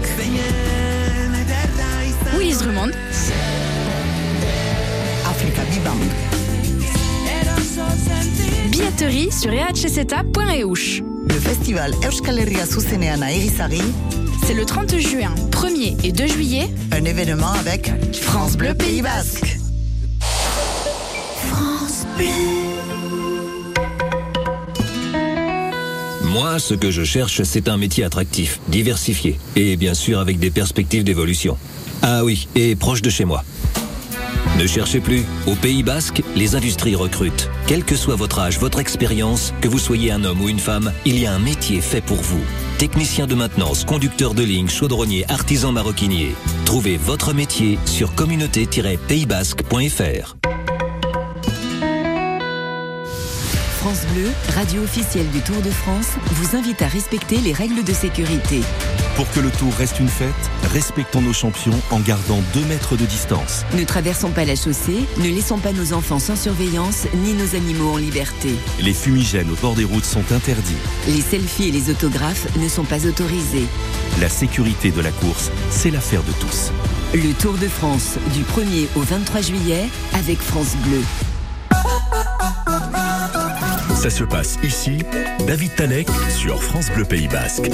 Willis 2.37 2.57
Drummond. 2.57 2.91
Africa 5.29 5.61
Bibang. 5.71 5.99
Billetterie 8.71 9.31
sur 9.31 9.51
ehceta.eush. 9.51 11.03
Le 11.27 11.35
festival 11.35 11.93
Euskal 12.07 12.39
Herria 12.39 12.63
à 12.63 13.31
Irisari. 13.31 13.81
C'est 14.43 14.53
le 14.53 14.65
30 14.65 14.97
juin, 14.97 15.33
1er 15.51 15.95
et 16.03 16.11
2 16.11 16.27
juillet. 16.27 16.69
Un 16.91 17.05
événement 17.05 17.51
avec 17.51 17.91
France 18.13 18.57
Bleu 18.57 18.73
Pays 18.73 19.01
Basque. 19.01 19.57
France 20.19 22.05
Bleu. 22.17 22.25
Moi, 26.23 26.59
ce 26.59 26.73
que 26.73 26.91
je 26.91 27.03
cherche, 27.03 27.43
c'est 27.43 27.67
un 27.67 27.77
métier 27.77 28.03
attractif, 28.03 28.59
diversifié 28.67 29.37
et 29.55 29.75
bien 29.77 29.93
sûr 29.93 30.19
avec 30.19 30.39
des 30.39 30.49
perspectives 30.49 31.03
d'évolution. 31.03 31.57
Ah 32.01 32.23
oui, 32.23 32.47
et 32.55 32.75
proche 32.75 33.01
de 33.01 33.09
chez 33.09 33.25
moi. 33.25 33.43
Ne 34.57 34.67
cherchez 34.67 34.99
plus. 34.99 35.23
Au 35.47 35.55
Pays 35.55 35.83
Basque, 35.83 36.21
les 36.35 36.55
industries 36.55 36.95
recrutent. 36.95 37.49
Quel 37.67 37.83
que 37.83 37.95
soit 37.95 38.15
votre 38.15 38.39
âge, 38.39 38.59
votre 38.59 38.79
expérience, 38.79 39.53
que 39.61 39.67
vous 39.67 39.79
soyez 39.79 40.11
un 40.11 40.23
homme 40.23 40.41
ou 40.41 40.49
une 40.49 40.59
femme, 40.59 40.91
il 41.05 41.19
y 41.19 41.25
a 41.25 41.33
un 41.33 41.39
métier 41.39 41.81
fait 41.81 42.01
pour 42.01 42.21
vous. 42.21 42.41
Technicien 42.81 43.27
de 43.27 43.35
maintenance, 43.35 43.85
conducteur 43.85 44.33
de 44.33 44.41
ligne, 44.41 44.67
chaudronnier, 44.67 45.23
artisan 45.29 45.71
maroquinier. 45.71 46.33
Trouvez 46.65 46.97
votre 46.97 47.31
métier 47.31 47.77
sur 47.85 48.15
communauté-paysbasque.fr. 48.15 50.35
France 53.77 54.01
Bleu, 54.13 54.31
radio 54.55 54.81
officielle 54.81 55.29
du 55.29 55.41
Tour 55.41 55.61
de 55.61 55.69
France, 55.69 56.07
vous 56.31 56.57
invite 56.57 56.81
à 56.81 56.87
respecter 56.87 57.37
les 57.37 57.53
règles 57.53 57.83
de 57.83 57.93
sécurité. 57.93 58.61
Pour 59.21 59.31
que 59.33 59.39
le 59.39 59.51
tour 59.51 59.71
reste 59.75 59.99
une 59.99 60.07
fête, 60.07 60.33
respectons 60.73 61.21
nos 61.21 61.31
champions 61.31 61.79
en 61.91 61.99
gardant 61.99 62.39
2 62.55 62.61
mètres 62.61 62.97
de 62.97 63.05
distance. 63.05 63.65
Ne 63.77 63.83
traversons 63.83 64.31
pas 64.31 64.45
la 64.45 64.55
chaussée, 64.55 65.05
ne 65.19 65.29
laissons 65.29 65.59
pas 65.59 65.73
nos 65.73 65.93
enfants 65.93 66.17
sans 66.17 66.35
surveillance, 66.35 67.05
ni 67.13 67.33
nos 67.33 67.55
animaux 67.55 67.91
en 67.91 67.97
liberté. 67.97 68.55
Les 68.79 68.95
fumigènes 68.95 69.51
au 69.51 69.55
bord 69.61 69.75
des 69.75 69.83
routes 69.83 70.05
sont 70.05 70.23
interdits. 70.31 70.73
Les 71.07 71.21
selfies 71.21 71.67
et 71.67 71.71
les 71.71 71.91
autographes 71.91 72.47
ne 72.57 72.67
sont 72.67 72.83
pas 72.83 73.05
autorisés. 73.05 73.67
La 74.19 74.27
sécurité 74.27 74.89
de 74.89 75.01
la 75.01 75.11
course, 75.11 75.51
c'est 75.69 75.91
l'affaire 75.91 76.23
de 76.23 76.31
tous. 76.39 76.71
Le 77.13 77.31
Tour 77.33 77.59
de 77.59 77.67
France, 77.67 78.15
du 78.33 78.41
1er 78.41 78.87
au 78.95 79.01
23 79.01 79.41
juillet, 79.41 79.87
avec 80.13 80.39
France 80.39 80.75
Bleu. 80.77 81.03
Ça 84.01 84.09
se 84.09 84.23
passe 84.23 84.57
ici, 84.63 85.03
David 85.45 85.75
Talek 85.75 86.07
sur 86.35 86.63
France 86.63 86.89
Bleu 86.95 87.05
Pays 87.05 87.27
Basque. 87.27 87.69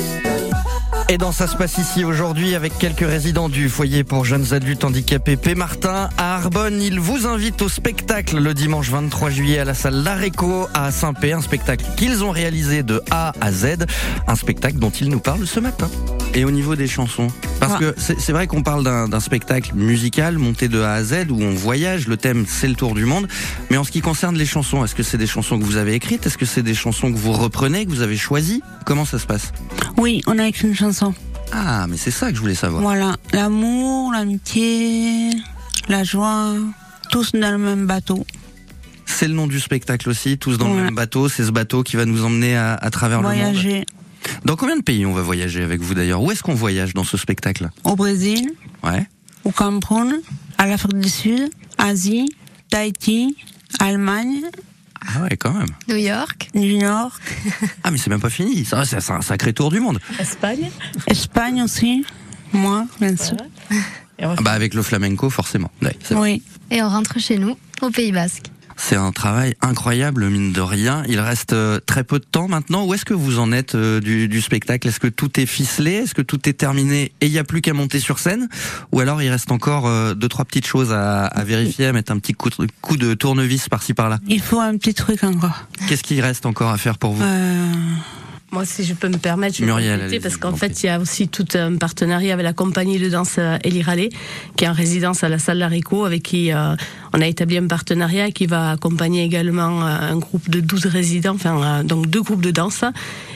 Et 1.09 1.17
dans 1.17 1.31
Ça 1.31 1.47
se 1.47 1.55
passe 1.55 1.77
ici 1.77 2.03
aujourd'hui 2.03 2.53
avec 2.53 2.77
quelques 2.77 3.07
résidents 3.07 3.47
du 3.47 3.69
foyer 3.69 4.03
pour 4.03 4.25
jeunes 4.25 4.53
adultes 4.53 4.83
handicapés 4.83 5.37
P. 5.37 5.55
Martin 5.55 6.09
à 6.17 6.35
Arbonne. 6.35 6.81
Il 6.81 6.99
vous 6.99 7.25
invite 7.25 7.61
au 7.61 7.69
spectacle 7.69 8.37
le 8.37 8.53
dimanche 8.53 8.89
23 8.89 9.29
juillet 9.29 9.59
à 9.59 9.65
la 9.65 9.73
salle 9.73 10.03
L'Aréco 10.03 10.67
à 10.73 10.91
Saint-Pé. 10.91 11.31
Un 11.31 11.41
spectacle 11.41 11.85
qu'ils 11.95 12.25
ont 12.25 12.31
réalisé 12.31 12.83
de 12.83 13.01
A 13.09 13.31
à 13.39 13.51
Z. 13.53 13.85
Un 14.27 14.35
spectacle 14.35 14.79
dont 14.79 14.89
ils 14.89 15.09
nous 15.09 15.19
parlent 15.19 15.47
ce 15.47 15.61
matin. 15.61 15.89
Et 16.34 16.46
au 16.46 16.51
niveau 16.51 16.75
des 16.75 16.88
chansons 16.88 17.27
Parce 17.60 17.79
que 17.79 17.96
c'est 17.98 18.31
vrai 18.31 18.48
qu'on 18.48 18.62
parle 18.62 18.84
d'un 18.84 19.19
spectacle 19.19 19.72
musical 19.75 20.38
monté 20.38 20.67
de 20.67 20.79
A 20.81 20.93
à 20.93 21.03
Z 21.03 21.31
où 21.31 21.41
on 21.41 21.51
voyage. 21.51 22.07
Le 22.07 22.17
thème 22.17 22.46
c'est 22.48 22.67
le 22.67 22.75
tour 22.75 22.93
du 22.93 23.05
monde. 23.05 23.27
Mais 23.69 23.77
en 23.77 23.84
ce 23.84 23.91
qui 23.91 24.01
concerne 24.01 24.38
les 24.38 24.46
chansons, 24.46 24.84
est-ce 24.84 24.96
que 24.96 25.03
c'est 25.03 25.17
des 25.17 25.27
chansons 25.27 25.57
que 25.60 25.63
vous 25.63 25.77
avez 25.77 25.93
écrites? 25.93 26.25
Est-ce 26.25 26.38
que 26.38 26.46
c'est 26.46 26.63
des 26.63 26.75
chansons 26.75 27.12
que 27.12 27.17
vous 27.17 27.31
reprenez, 27.31 27.86
que 27.86 27.89
vous 27.89 28.01
avez 28.01 28.17
choisies? 28.17 28.62
Comment 28.86 29.05
ça 29.05 29.19
se 29.19 29.25
passe? 29.25 29.51
Oui, 29.98 30.22
on 30.27 30.38
a 30.38 30.48
écrit 30.48 30.67
une 30.67 30.75
chanson. 30.75 31.13
Ah, 31.51 31.88
mais 31.88 31.98
c'est 31.98 32.12
ça 32.12 32.29
que 32.29 32.36
je 32.36 32.41
voulais 32.41 32.55
savoir. 32.55 32.81
Voilà, 32.81 33.15
l'amour, 33.34 34.12
l'amitié, 34.12 35.31
la 35.88 36.03
joie, 36.03 36.53
tous 37.10 37.31
dans 37.31 37.51
le 37.51 37.57
même 37.57 37.86
bateau. 37.86 38.25
C'est 39.05 39.27
le 39.27 39.34
nom 39.34 39.48
du 39.48 39.60
spectacle 39.60 40.10
aussi, 40.10 40.38
tous 40.38 40.57
dans 40.57 40.67
le 40.67 40.84
même 40.84 40.96
bateau. 40.96 41.29
C'est 41.29 41.46
ce 41.46 41.51
bateau 41.51 41.81
qui 41.81 41.96
va 41.96 42.05
nous 42.05 42.25
emmener 42.25 42.57
à, 42.57 42.77
travers 42.91 43.22
le 43.22 43.29
monde. 43.29 43.86
Dans 44.46 44.55
combien 44.55 44.77
de 44.77 44.84
pays 44.84 45.05
on 45.05 45.13
va 45.13 45.22
voyager 45.22 45.63
avec 45.63 45.81
vous 45.81 45.93
d'ailleurs? 45.93 46.22
Où 46.22 46.31
est-ce 46.31 46.43
qu'on 46.43 46.55
voyage 46.55 46.93
dans 46.93 47.03
ce 47.03 47.17
spectacle? 47.17 47.69
Au 47.84 47.96
Brésil. 47.96 48.51
Ouais. 48.84 49.07
Au 49.43 49.51
Cameroun, 49.51 50.22
à 50.57 50.67
l'Afrique 50.67 51.00
du 51.00 51.10
Sud, 51.10 51.50
Asie, 51.77 52.27
Tahiti, 52.69 53.38
Allemagne, 53.79 54.41
ah 55.07 55.22
ouais, 55.22 55.38
quand 55.38 55.53
même. 55.53 55.69
New 55.88 55.96
York. 55.96 56.50
New 56.53 56.79
York. 56.81 57.22
ah, 57.84 57.91
mais 57.91 57.98
c'est 57.98 58.10
même 58.10 58.19
pas 58.19 58.29
fini. 58.29 58.65
Ça, 58.65 58.84
c'est 58.86 59.12
un 59.12 59.22
sacré 59.22 59.53
tour 59.53 59.72
du 59.72 59.79
monde. 59.79 60.00
Espagne. 60.19 60.69
Espagne 61.07 61.62
aussi. 61.62 62.05
Moi, 62.51 62.86
bien 63.00 63.15
sûr. 63.15 63.38
Ah 64.19 64.36
bah 64.41 64.51
avec 64.51 64.74
le 64.74 64.81
flamenco, 64.81 65.29
forcément. 65.29 65.72
oui. 66.12 66.41
Et 66.72 66.81
on 66.81 66.89
rentre 66.89 67.19
chez 67.19 67.38
nous, 67.38 67.55
au 67.81 67.89
Pays 67.89 68.12
Basque. 68.12 68.48
C'est 68.79 68.96
un 68.96 69.12
travail 69.12 69.55
incroyable, 69.62 70.29
mine 70.29 70.53
de 70.53 70.62
rien. 70.62 71.03
Il 71.10 71.19
reste 71.19 71.53
euh, 71.53 71.79
très 71.84 72.03
peu 72.03 72.19
de 72.19 72.25
temps 72.25 72.48
maintenant. 72.48 72.86
Où 72.86 72.93
est-ce 72.93 73.05
que 73.05 73.15
vous 73.15 73.39
en 73.39 73.51
êtes 73.51 73.74
euh, 73.74 74.00
du, 74.00 74.41
spectacle? 74.41 74.88
Est-ce 74.88 75.00
que 75.00 75.07
tout 75.07 75.39
est 75.39 75.48
ficelé? 75.48 75.93
Est-ce 75.93 76.13
que 76.13 76.22
tout 76.22 76.48
est 76.48 76.53
terminé 76.53 77.12
et 77.19 77.25
il 77.25 77.31
n'y 77.31 77.39
a 77.39 77.43
plus 77.43 77.62
qu'à 77.62 77.74
monter 77.74 78.00
sur 78.00 78.19
scène? 78.19 78.48
Ou 78.91 79.00
alors 79.00 79.22
il 79.22 79.29
reste 79.29 79.51
encore 79.51 79.88
euh, 79.88 80.13
deux, 80.13 80.29
trois 80.29 80.46
petites 80.46 80.67
choses 80.67 80.93
à, 80.93 81.29
vérifier, 81.43 81.88
à 81.88 81.91
mettre 81.91 82.12
un 82.12 82.19
petit 82.19 82.34
coup, 82.34 82.50
coup 82.81 82.98
de 82.98 83.15
tournevis 83.15 83.67
par-ci 83.67 83.96
par-là? 83.96 84.19
Il 84.27 84.41
faut 84.41 84.60
un 84.60 84.77
petit 84.77 84.93
truc 84.93 85.24
encore. 85.24 85.65
Qu'est-ce 85.89 86.03
qu'il 86.03 86.22
reste 86.22 86.46
encore 86.46 86.69
à 86.69 86.77
faire 86.77 87.00
pour 87.00 87.13
vous? 87.13 87.25
Moi, 88.51 88.63
si 88.63 88.86
je 88.86 88.93
peux 88.93 89.10
me 89.10 89.17
permettre, 89.17 89.55
je 89.55 89.60
vais 89.60 89.65
Muriel, 89.65 90.22
parce 90.22 90.38
qu'en 90.38 90.55
fait, 90.55 90.81
il 90.81 90.86
y 90.86 90.89
a 90.89 91.01
aussi 91.01 91.27
tout 91.27 91.46
un 91.55 91.75
partenariat 91.75 92.34
avec 92.34 92.46
la 92.46 92.53
compagnie 92.53 92.98
de 92.98 93.10
danse 93.10 93.39
Elirale, 93.63 94.07
qui 94.55 94.63
est 94.63 94.67
en 94.69 94.74
résidence 94.74 95.24
à 95.25 95.29
la 95.29 95.38
salle 95.38 95.57
Larico, 95.57 96.05
avec 96.05 96.24
qui 96.24 96.51
on 97.17 97.21
a 97.21 97.27
établi 97.27 97.57
un 97.57 97.65
partenariat 97.65 98.29
qui 98.29 98.45
va 98.45 98.71
accompagner 98.71 99.24
également 99.24 99.81
euh, 99.81 100.12
un 100.12 100.17
groupe 100.17 100.51
de 100.51 100.59
12 100.59 100.86
résidents, 100.86 101.33
enfin 101.33 101.79
euh, 101.79 101.83
donc 101.83 102.05
deux 102.07 102.21
groupes 102.21 102.41
de 102.41 102.51
danse, 102.51 102.83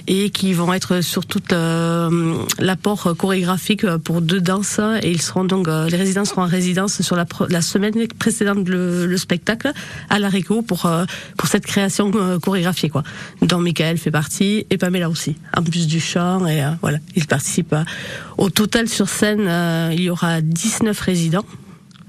et 0.08 0.30
qui 0.30 0.54
vont 0.54 0.72
être 0.72 1.02
sur 1.02 1.26
tout 1.26 1.42
euh, 1.52 2.36
l'apport 2.60 3.16
chorégraphique 3.18 3.88
pour 3.98 4.22
deux 4.22 4.40
danses. 4.40 4.80
Et 5.02 5.10
ils 5.10 5.22
seront 5.22 5.46
donc 5.46 5.68
les 5.68 5.98
résidents 5.98 6.26
seront 6.26 6.44
en 6.44 6.48
résidence 6.48 7.02
sur 7.02 7.16
la, 7.16 7.62
semaine 7.62 8.08
précédente 8.20 8.70
le, 8.70 9.08
le 9.08 9.18
spectacle 9.18 9.72
à 10.10 10.20
l'Arico 10.20 10.62
pour 10.62 10.90
pour 11.38 11.48
cette 11.48 11.66
création 11.66 12.12
chorégraphiée 12.40 12.90
quoi. 12.90 13.04
Dont 13.42 13.60
Michael 13.60 13.98
fait 13.98 14.12
partie 14.12 14.68
et 14.70 14.78
Pamela 14.78 15.10
aussi, 15.10 15.38
en 15.56 15.64
plus 15.64 15.88
du 15.88 16.00
chant 16.00 16.46
et 16.46 16.64
voilà, 16.82 17.00
ils 17.16 17.26
participent. 17.26 17.76
Au 18.38 18.50
total 18.50 18.88
sur 18.90 19.10
scène, 19.10 19.50
il 19.92 20.02
y 20.02 20.10
aura 20.10 20.42
19 20.42 21.00
résidents 21.00 21.46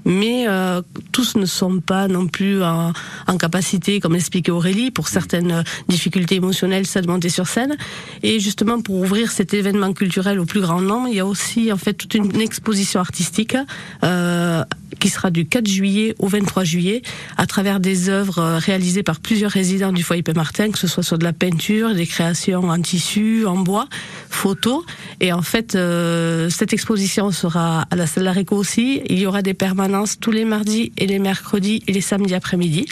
mais 0.05 0.47
euh, 0.47 0.81
tous 1.11 1.35
ne 1.35 1.45
sont 1.45 1.79
pas 1.79 2.07
non 2.07 2.27
plus 2.27 2.63
en, 2.63 2.93
capacité, 3.39 3.99
comme 3.99 4.13
l'expliquait 4.13 4.51
Aurélie, 4.51 4.91
pour 4.91 5.07
certaines 5.07 5.63
difficultés 5.87 6.35
émotionnelles, 6.35 6.85
ça 6.85 7.01
de 7.01 7.07
monter 7.07 7.29
sur 7.29 7.47
scène. 7.47 7.75
Et 8.21 8.39
justement, 8.39 8.81
pour 8.81 8.95
ouvrir 8.95 9.31
cet 9.31 9.53
événement 9.53 9.91
culturel 9.93 10.39
au 10.39 10.45
plus 10.45 10.61
grand 10.61 10.81
nombre, 10.81 11.07
il 11.09 11.15
y 11.15 11.19
a 11.19 11.25
aussi 11.25 11.71
en 11.71 11.77
fait 11.77 11.93
toute 11.93 12.13
une 12.13 12.39
exposition 12.39 12.99
artistique 12.99 13.57
euh, 14.03 14.63
qui 14.99 15.09
sera 15.09 15.31
du 15.31 15.45
4 15.45 15.67
juillet 15.67 16.15
au 16.19 16.27
23 16.27 16.63
juillet, 16.63 17.01
à 17.37 17.45
travers 17.45 17.79
des 17.79 18.09
œuvres 18.09 18.39
euh, 18.39 18.57
réalisées 18.57 19.03
par 19.03 19.19
plusieurs 19.19 19.51
résidents 19.51 19.91
du 19.91 20.03
foyer 20.03 20.23
Martin, 20.35 20.71
que 20.71 20.79
ce 20.79 20.87
soit 20.87 21.03
sur 21.03 21.17
de 21.17 21.23
la 21.23 21.33
peinture, 21.33 21.93
des 21.93 22.07
créations 22.07 22.69
en 22.69 22.81
tissu, 22.81 23.45
en 23.45 23.57
bois, 23.57 23.87
photos. 24.29 24.83
Et 25.19 25.33
en 25.33 25.41
fait, 25.41 25.75
euh, 25.75 26.49
cette 26.49 26.73
exposition 26.73 27.31
sera 27.31 27.85
à 27.91 27.95
la 27.95 28.07
salle 28.07 28.23
Laréco 28.23 28.55
aussi. 28.55 29.01
Il 29.09 29.19
y 29.19 29.25
aura 29.25 29.41
des 29.41 29.53
permanences 29.53 30.19
tous 30.19 30.31
les 30.31 30.45
mardis 30.45 30.91
et 30.97 31.07
les 31.07 31.19
mercredis 31.19 31.83
et 31.87 31.93
les 31.93 32.01
samedis 32.01 32.35
après-midi. 32.35 32.87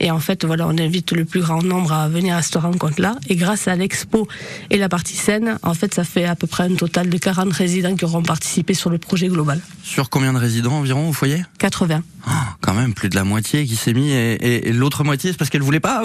Et 0.00 0.10
en 0.10 0.18
fait, 0.18 0.44
voilà, 0.44 0.66
on 0.66 0.78
invite 0.78 1.12
le 1.12 1.24
plus 1.24 1.40
grand 1.40 1.62
nombre 1.62 1.92
à 1.92 2.08
venir 2.08 2.36
à 2.36 2.42
cette 2.42 2.56
rencontre-là. 2.56 3.16
Et 3.28 3.36
grâce 3.36 3.68
à 3.68 3.76
l'expo 3.76 4.26
et 4.70 4.78
la 4.78 4.88
partie 4.88 5.16
scène, 5.16 5.58
en 5.62 5.74
fait, 5.74 5.94
ça 5.94 6.04
fait 6.04 6.24
à 6.24 6.36
peu 6.36 6.46
près 6.46 6.64
un 6.64 6.74
total 6.74 7.08
de 7.08 7.18
40 7.18 7.52
résidents 7.52 7.94
qui 7.94 8.04
auront 8.04 8.22
participé 8.22 8.74
sur 8.74 8.90
le 8.90 8.98
projet 8.98 9.28
global. 9.28 9.60
Sur 9.82 10.10
combien 10.10 10.32
de 10.32 10.38
résidents 10.38 10.74
environ 10.74 11.08
au 11.08 11.12
foyer? 11.12 11.42
80. 11.58 12.02
Ah, 12.24 12.56
quand 12.60 12.74
même, 12.74 12.94
plus 12.94 13.08
de 13.08 13.16
la 13.16 13.24
moitié 13.24 13.66
qui 13.66 13.74
s'est 13.74 13.92
mis. 13.92 14.12
Et, 14.12 14.72
l'autre 14.72 15.02
moitié, 15.02 15.32
c'est 15.32 15.36
parce 15.36 15.50
qu'elle 15.50 15.62
voulait 15.62 15.80
pas 15.80 16.04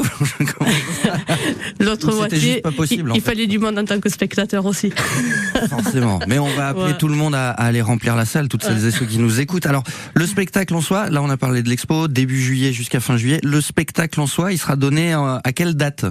L'autre 1.79 2.11
moitié, 2.13 2.61
pas 2.61 2.71
possible, 2.71 3.11
il, 3.13 3.21
fallait 3.21 3.45
du 3.45 3.59
monde 3.59 3.77
en 3.77 3.85
tant 3.85 3.99
que 3.99 4.09
spectateur 4.09 4.65
aussi. 4.65 4.91
Forcément. 5.69 6.19
Mais 6.27 6.39
on 6.39 6.49
va 6.55 6.69
appeler 6.69 6.95
tout 6.97 7.07
le 7.07 7.15
monde 7.15 7.35
à, 7.35 7.51
aller 7.51 7.81
remplir 7.81 8.15
la 8.15 8.25
salle, 8.25 8.47
toutes 8.47 8.63
celles 8.63 8.83
et 8.85 8.91
ceux 8.91 9.05
qui 9.05 9.19
nous 9.19 9.39
écoutent. 9.39 9.67
Alors, 9.67 9.83
le 10.15 10.25
spectacle 10.25 10.73
en 10.73 10.81
soi, 10.81 11.09
là 11.09 11.21
on 11.21 11.29
a 11.29 11.37
parlé 11.37 11.61
de 11.61 11.69
l'expo, 11.69 12.07
début 12.07 12.41
juillet 12.41 12.73
jusqu'à 12.73 12.99
fin 12.99 13.17
juillet. 13.17 13.39
Le 13.43 13.61
spectacle 13.77 14.19
en 14.19 14.25
soi, 14.25 14.51
il 14.51 14.57
sera 14.57 14.75
donné 14.75 15.13
euh, 15.13 15.37
à 15.43 15.53
quelle 15.53 15.75
date? 15.75 16.05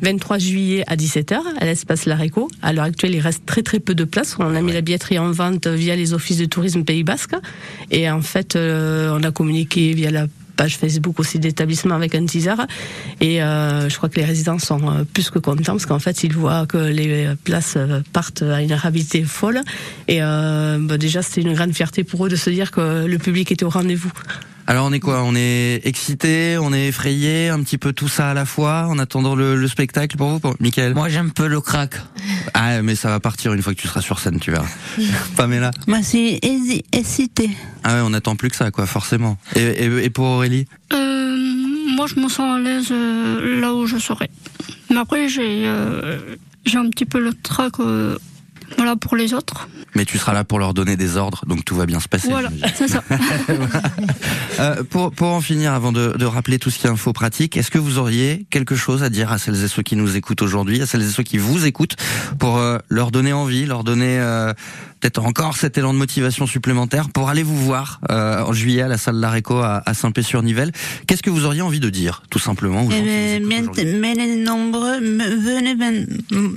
23 0.00 0.38
juillet 0.38 0.82
à 0.86 0.96
17h 0.96 1.36
à 1.60 1.64
l'espace 1.66 2.06
Laréco. 2.06 2.48
À 2.62 2.72
l'heure 2.72 2.86
actuelle, 2.86 3.14
il 3.14 3.20
reste 3.20 3.44
très 3.44 3.62
très 3.62 3.80
peu 3.80 3.94
de 3.94 4.04
place. 4.04 4.34
On 4.38 4.54
a 4.54 4.62
mis 4.62 4.72
la 4.72 4.80
billetterie 4.80 5.18
en 5.18 5.30
vente 5.30 5.66
via 5.66 5.94
les 5.94 6.14
offices 6.14 6.38
de 6.38 6.46
tourisme 6.46 6.84
Pays 6.84 7.04
Basque. 7.04 7.34
Et 7.90 8.10
en 8.10 8.22
fait, 8.22 8.56
euh, 8.56 9.14
on 9.14 9.22
a 9.24 9.30
communiqué 9.30 9.92
via 9.92 10.10
la 10.10 10.26
page 10.56 10.78
Facebook 10.78 11.20
aussi 11.20 11.38
d'établissement 11.38 11.94
avec 11.94 12.14
un 12.14 12.24
teaser. 12.24 12.54
Et 13.20 13.42
euh, 13.42 13.90
je 13.90 13.96
crois 13.98 14.08
que 14.08 14.16
les 14.16 14.24
résidents 14.24 14.58
sont 14.58 14.88
euh, 14.88 15.04
plus 15.04 15.28
que 15.28 15.38
contents 15.38 15.74
parce 15.74 15.84
qu'en 15.84 15.98
fait, 15.98 16.24
ils 16.24 16.32
voient 16.32 16.64
que 16.64 16.78
les 16.78 17.28
places 17.44 17.76
partent 18.14 18.40
à 18.40 18.62
une 18.62 18.72
rapidité 18.72 19.22
folle. 19.22 19.60
Et 20.08 20.20
bah, 20.20 20.96
déjà, 20.96 21.20
c'était 21.20 21.42
une 21.42 21.52
grande 21.52 21.74
fierté 21.74 22.04
pour 22.04 22.24
eux 22.24 22.30
de 22.30 22.36
se 22.36 22.48
dire 22.48 22.70
que 22.70 23.04
le 23.04 23.18
public 23.18 23.52
était 23.52 23.66
au 23.66 23.70
rendez-vous. 23.70 24.12
Alors 24.68 24.86
on 24.86 24.92
est 24.92 25.00
quoi? 25.00 25.22
On 25.22 25.36
est 25.36 25.80
excité, 25.84 26.58
on 26.60 26.72
est 26.72 26.88
effrayé, 26.88 27.50
un 27.50 27.62
petit 27.62 27.78
peu 27.78 27.92
tout 27.92 28.08
ça 28.08 28.30
à 28.30 28.34
la 28.34 28.44
fois 28.44 28.86
en 28.88 28.98
attendant 28.98 29.36
le, 29.36 29.66
spectacle 29.68 30.16
pour 30.16 30.28
vous, 30.28 30.40
pour... 30.40 30.56
Michael 30.58 30.94
Moi 30.94 31.08
j'aime 31.08 31.26
un 31.26 31.28
peu 31.28 31.46
le 31.46 31.60
crack. 31.60 31.94
Ah 32.52 32.82
mais 32.82 32.96
ça 32.96 33.08
va 33.08 33.20
partir 33.20 33.52
une 33.52 33.62
fois 33.62 33.74
que 33.74 33.80
tu 33.80 33.86
seras 33.86 34.00
sur 34.00 34.18
scène, 34.18 34.40
tu 34.40 34.50
verras. 34.50 34.66
Pamela? 35.36 35.70
Moi 35.86 36.00
c'est 36.02 36.40
excité. 36.92 37.50
Ah 37.84 37.94
ouais, 37.94 38.00
on 38.04 38.12
attend 38.12 38.34
plus 38.34 38.50
que 38.50 38.56
ça 38.56 38.72
quoi, 38.72 38.86
forcément. 38.86 39.38
Et, 39.54 40.10
pour 40.10 40.26
Aurélie? 40.26 40.66
Euh, 40.92 41.36
Moi 41.94 42.06
je 42.08 42.20
me 42.20 42.28
sens 42.28 42.56
à 42.56 42.58
l'aise 42.58 42.88
euh, 42.90 43.60
là 43.60 43.72
où 43.72 43.86
je 43.86 43.98
serai. 43.98 44.30
Mais 44.90 44.98
après 44.98 45.28
j'ai 45.28 45.66
euh, 45.66 46.18
j'ai 46.64 46.78
un 46.78 46.88
petit 46.90 47.06
peu 47.06 47.20
le 47.20 47.34
trac 47.34 47.74
voilà 48.76 48.96
pour 48.96 49.16
les 49.16 49.34
autres. 49.34 49.68
Mais 49.94 50.04
tu 50.04 50.18
seras 50.18 50.34
là 50.34 50.44
pour 50.44 50.58
leur 50.58 50.74
donner 50.74 50.96
des 50.96 51.16
ordres, 51.16 51.44
donc 51.46 51.64
tout 51.64 51.74
va 51.74 51.86
bien 51.86 52.00
se 52.00 52.08
passer. 52.08 52.28
Voilà, 52.28 52.50
c'est 52.74 52.88
ça. 52.88 53.02
euh, 54.60 54.82
pour, 54.84 55.10
pour 55.10 55.28
en 55.28 55.40
finir, 55.40 55.72
avant 55.72 55.92
de, 55.92 56.14
de 56.18 56.24
rappeler 56.26 56.58
tout 56.58 56.70
ce 56.70 56.78
qui 56.78 56.86
est 56.86 56.90
info 56.90 57.12
pratique, 57.12 57.56
est-ce 57.56 57.70
que 57.70 57.78
vous 57.78 57.98
auriez 57.98 58.46
quelque 58.50 58.76
chose 58.76 59.02
à 59.02 59.08
dire 59.08 59.32
à 59.32 59.38
celles 59.38 59.64
et 59.64 59.68
ceux 59.68 59.82
qui 59.82 59.96
nous 59.96 60.16
écoutent 60.16 60.42
aujourd'hui, 60.42 60.82
à 60.82 60.86
celles 60.86 61.02
et 61.02 61.08
ceux 61.08 61.22
qui 61.22 61.38
vous 61.38 61.66
écoutent, 61.66 61.96
pour 62.38 62.58
euh, 62.58 62.78
leur 62.88 63.10
donner 63.10 63.32
envie, 63.32 63.64
leur 63.64 63.84
donner 63.84 64.18
euh, 64.18 64.52
peut-être 65.00 65.24
encore 65.24 65.56
cet 65.56 65.78
élan 65.78 65.92
de 65.92 65.98
motivation 65.98 66.46
supplémentaire 66.46 67.08
pour 67.10 67.28
aller 67.28 67.42
vous 67.42 67.56
voir 67.56 68.00
euh, 68.10 68.42
en 68.42 68.52
juillet 68.52 68.82
à 68.82 68.88
la 68.88 68.98
salle 68.98 69.16
Laréco 69.16 69.58
à, 69.58 69.82
à 69.86 69.94
Saint-Pé-sur-Nivelle? 69.94 70.72
Qu'est-ce 71.06 71.22
que 71.22 71.30
vous 71.30 71.44
auriez 71.44 71.62
envie 71.62 71.80
de 71.80 71.90
dire, 71.90 72.22
tout 72.30 72.38
simplement 72.38 72.86
eh 72.92 73.02
ben, 73.40 73.70
Venez 73.72 74.36
nombreux, 74.36 74.98
venez 75.00 76.06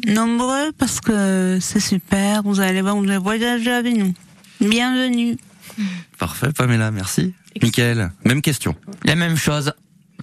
nombreux 0.08 0.72
parce 0.78 1.00
que 1.00 1.58
c'est 1.62 1.80
super 1.80 1.99
super. 2.00 2.44
Vous 2.44 2.60
allez 2.60 2.82
voir, 2.82 2.96
vous 2.96 3.04
allez 3.04 3.18
voyager 3.18 3.72
avec 3.72 3.96
nous. 3.96 4.14
Bienvenue. 4.62 5.38
Parfait, 6.18 6.50
Pamela, 6.56 6.92
merci. 6.92 7.34
Michael, 7.62 8.12
même 8.24 8.42
question. 8.42 8.76
La 9.04 9.16
même 9.16 9.36
chose. 9.36 9.74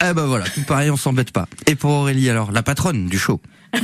Eh 0.02 0.12
ben 0.12 0.26
voilà, 0.26 0.44
tout 0.46 0.62
pareil, 0.62 0.90
on 0.90 0.96
s'embête 0.96 1.32
pas. 1.32 1.46
Et 1.66 1.74
pour 1.74 1.90
Aurélie, 1.90 2.28
alors, 2.28 2.52
la 2.52 2.62
patronne 2.62 3.08
du 3.08 3.18
show 3.18 3.40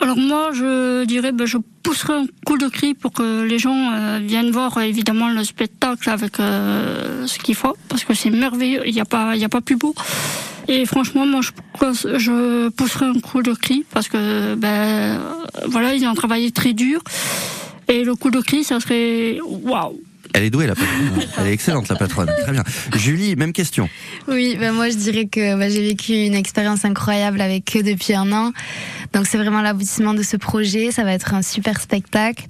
Alors 0.00 0.16
moi, 0.16 0.50
je 0.52 1.04
dirais, 1.04 1.30
ben, 1.30 1.46
je 1.46 1.58
pousserai 1.84 2.14
un 2.14 2.26
coup 2.44 2.58
de 2.58 2.66
cri 2.66 2.94
pour 2.94 3.12
que 3.12 3.42
les 3.42 3.60
gens 3.60 3.92
euh, 3.92 4.18
viennent 4.20 4.50
voir 4.50 4.78
euh, 4.78 4.80
évidemment 4.80 5.28
le 5.28 5.44
spectacle 5.44 6.10
avec 6.10 6.40
euh, 6.40 7.26
ce 7.28 7.38
qu'il 7.38 7.54
faut, 7.54 7.76
parce 7.88 8.04
que 8.04 8.12
c'est 8.12 8.30
merveilleux, 8.30 8.82
il 8.84 8.94
n'y 8.94 9.00
a, 9.00 9.04
pas, 9.04 9.36
il 9.36 9.40
y 9.40 9.44
a 9.44 9.48
pas 9.48 9.60
plus 9.60 9.76
beau. 9.76 9.94
Et 10.68 10.86
franchement, 10.86 11.26
moi, 11.26 11.40
je, 11.42 11.50
je 12.18 12.68
pousserai 12.70 13.06
un 13.06 13.20
coup 13.20 13.42
de 13.42 13.52
cri, 13.52 13.84
parce 13.92 14.08
que, 14.08 14.54
ben, 14.54 15.20
voilà, 15.68 15.94
ils 15.94 16.06
ont 16.06 16.14
travaillé 16.14 16.50
très 16.50 16.72
dur. 16.72 17.02
Et 17.88 18.04
le 18.04 18.14
coup 18.14 18.30
de 18.30 18.40
cri, 18.40 18.64
ça 18.64 18.80
serait 18.80 19.38
waouh 19.42 20.00
elle 20.34 20.44
est 20.44 20.50
douée, 20.50 20.66
la 20.66 20.74
patronne. 20.74 21.28
Elle 21.38 21.46
est 21.48 21.52
excellente, 21.52 21.88
la 21.88 21.96
patronne. 21.96 22.30
Très 22.42 22.52
bien. 22.52 22.64
Julie, 22.96 23.36
même 23.36 23.52
question. 23.52 23.88
Oui, 24.28 24.56
ben 24.58 24.72
moi, 24.72 24.88
je 24.88 24.96
dirais 24.96 25.26
que 25.26 25.58
bah, 25.58 25.68
j'ai 25.68 25.82
vécu 25.82 26.14
une 26.14 26.34
expérience 26.34 26.84
incroyable 26.84 27.40
avec 27.40 27.76
eux 27.76 27.82
depuis 27.82 28.14
un 28.14 28.32
an. 28.32 28.52
Donc, 29.12 29.26
c'est 29.26 29.36
vraiment 29.36 29.60
l'aboutissement 29.60 30.14
de 30.14 30.22
ce 30.22 30.36
projet. 30.36 30.90
Ça 30.90 31.04
va 31.04 31.12
être 31.12 31.34
un 31.34 31.42
super 31.42 31.80
spectacle. 31.80 32.44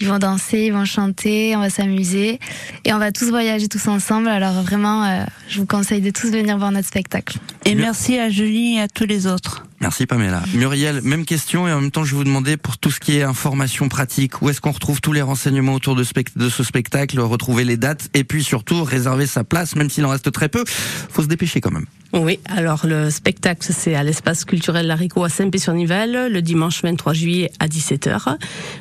Ils 0.00 0.06
vont 0.06 0.18
danser, 0.18 0.66
ils 0.66 0.72
vont 0.72 0.84
chanter, 0.84 1.56
on 1.56 1.60
va 1.60 1.70
s'amuser 1.70 2.38
et 2.84 2.92
on 2.92 2.98
va 2.98 3.10
tous 3.12 3.30
voyager 3.30 3.68
tous 3.68 3.88
ensemble. 3.88 4.28
Alors 4.28 4.62
vraiment, 4.62 5.04
euh, 5.04 5.24
je 5.48 5.58
vous 5.58 5.66
conseille 5.66 6.00
de 6.00 6.10
tous 6.10 6.30
venir 6.30 6.56
voir 6.56 6.70
notre 6.70 6.86
spectacle. 6.86 7.38
Et 7.64 7.74
merci 7.74 8.18
à 8.18 8.30
Julie 8.30 8.76
et 8.76 8.82
à 8.82 8.88
tous 8.88 9.06
les 9.06 9.26
autres. 9.26 9.67
Merci 9.80 10.06
Pamela. 10.06 10.42
Muriel, 10.54 11.02
même 11.02 11.24
question 11.24 11.68
et 11.68 11.72
en 11.72 11.80
même 11.80 11.90
temps 11.92 12.02
je 12.02 12.10
vais 12.10 12.18
vous 12.18 12.24
demander 12.24 12.56
pour 12.56 12.78
tout 12.78 12.90
ce 12.90 12.98
qui 12.98 13.16
est 13.16 13.22
information 13.22 13.88
pratique, 13.88 14.42
où 14.42 14.50
est-ce 14.50 14.60
qu'on 14.60 14.72
retrouve 14.72 15.00
tous 15.00 15.12
les 15.12 15.22
renseignements 15.22 15.74
autour 15.74 15.94
de, 15.94 16.02
ce 16.02 16.64
spectacle, 16.64 17.20
retrouver 17.20 17.64
les 17.64 17.76
dates 17.76 18.08
et 18.12 18.24
puis 18.24 18.42
surtout 18.42 18.82
réserver 18.82 19.26
sa 19.26 19.44
place, 19.44 19.76
même 19.76 19.88
s'il 19.88 20.04
en 20.04 20.10
reste 20.10 20.32
très 20.32 20.48
peu. 20.48 20.64
Faut 20.66 21.22
se 21.22 21.28
dépêcher 21.28 21.60
quand 21.60 21.70
même. 21.70 21.86
Oui, 22.14 22.40
alors 22.46 22.86
le 22.86 23.10
spectacle 23.10 23.68
c'est 23.70 23.94
à 23.94 24.02
l'espace 24.02 24.46
culturel 24.46 24.86
Larico 24.86 25.24
à 25.24 25.28
Saint-Pé-sur-Nivelle 25.28 26.28
le 26.32 26.42
dimanche 26.42 26.82
23 26.82 27.12
juillet 27.12 27.50
à 27.60 27.68
17h. 27.68 28.36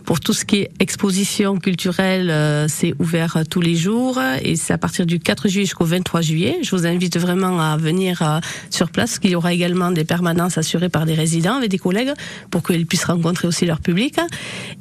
Pour 0.06 0.22
tout 0.22 0.34
ce 0.34 0.46
qui 0.46 0.60
est 0.60 0.72
exposition 0.80 1.58
culturelle, 1.58 2.30
euh, 2.32 2.68
c'est 2.70 2.94
ouvert 3.00 3.40
tous 3.50 3.60
les 3.60 3.76
jours 3.76 4.20
et 4.42 4.56
c'est 4.56 4.74
à 4.74 4.78
partir 4.78 5.06
du 5.06 5.20
4 5.20 5.50
juillet 5.50 5.66
jusqu'au 5.66 5.86
23 5.86 6.22
juillet. 6.22 6.58
Je 6.64 6.72
vous 6.74 6.88
invite 6.88 7.18
vraiment 7.18 7.60
à 7.60 7.76
venir 7.76 8.22
euh, 8.22 8.40
sur 8.70 8.90
place, 8.90 9.20
qu'il 9.20 9.32
y 9.32 9.36
aura 9.36 9.54
également 9.54 9.92
des 9.92 10.06
permanences 10.06 10.58
assurées 10.58 10.87
par 10.90 11.06
des 11.06 11.14
résidents 11.14 11.56
avec 11.58 11.70
des 11.70 11.78
collègues 11.78 12.14
pour 12.52 12.64
qu'ils 12.64 12.86
puissent 12.86 13.06
rencontrer 13.06 13.48
aussi 13.48 13.66
leur 13.66 13.80
public. 13.80 14.16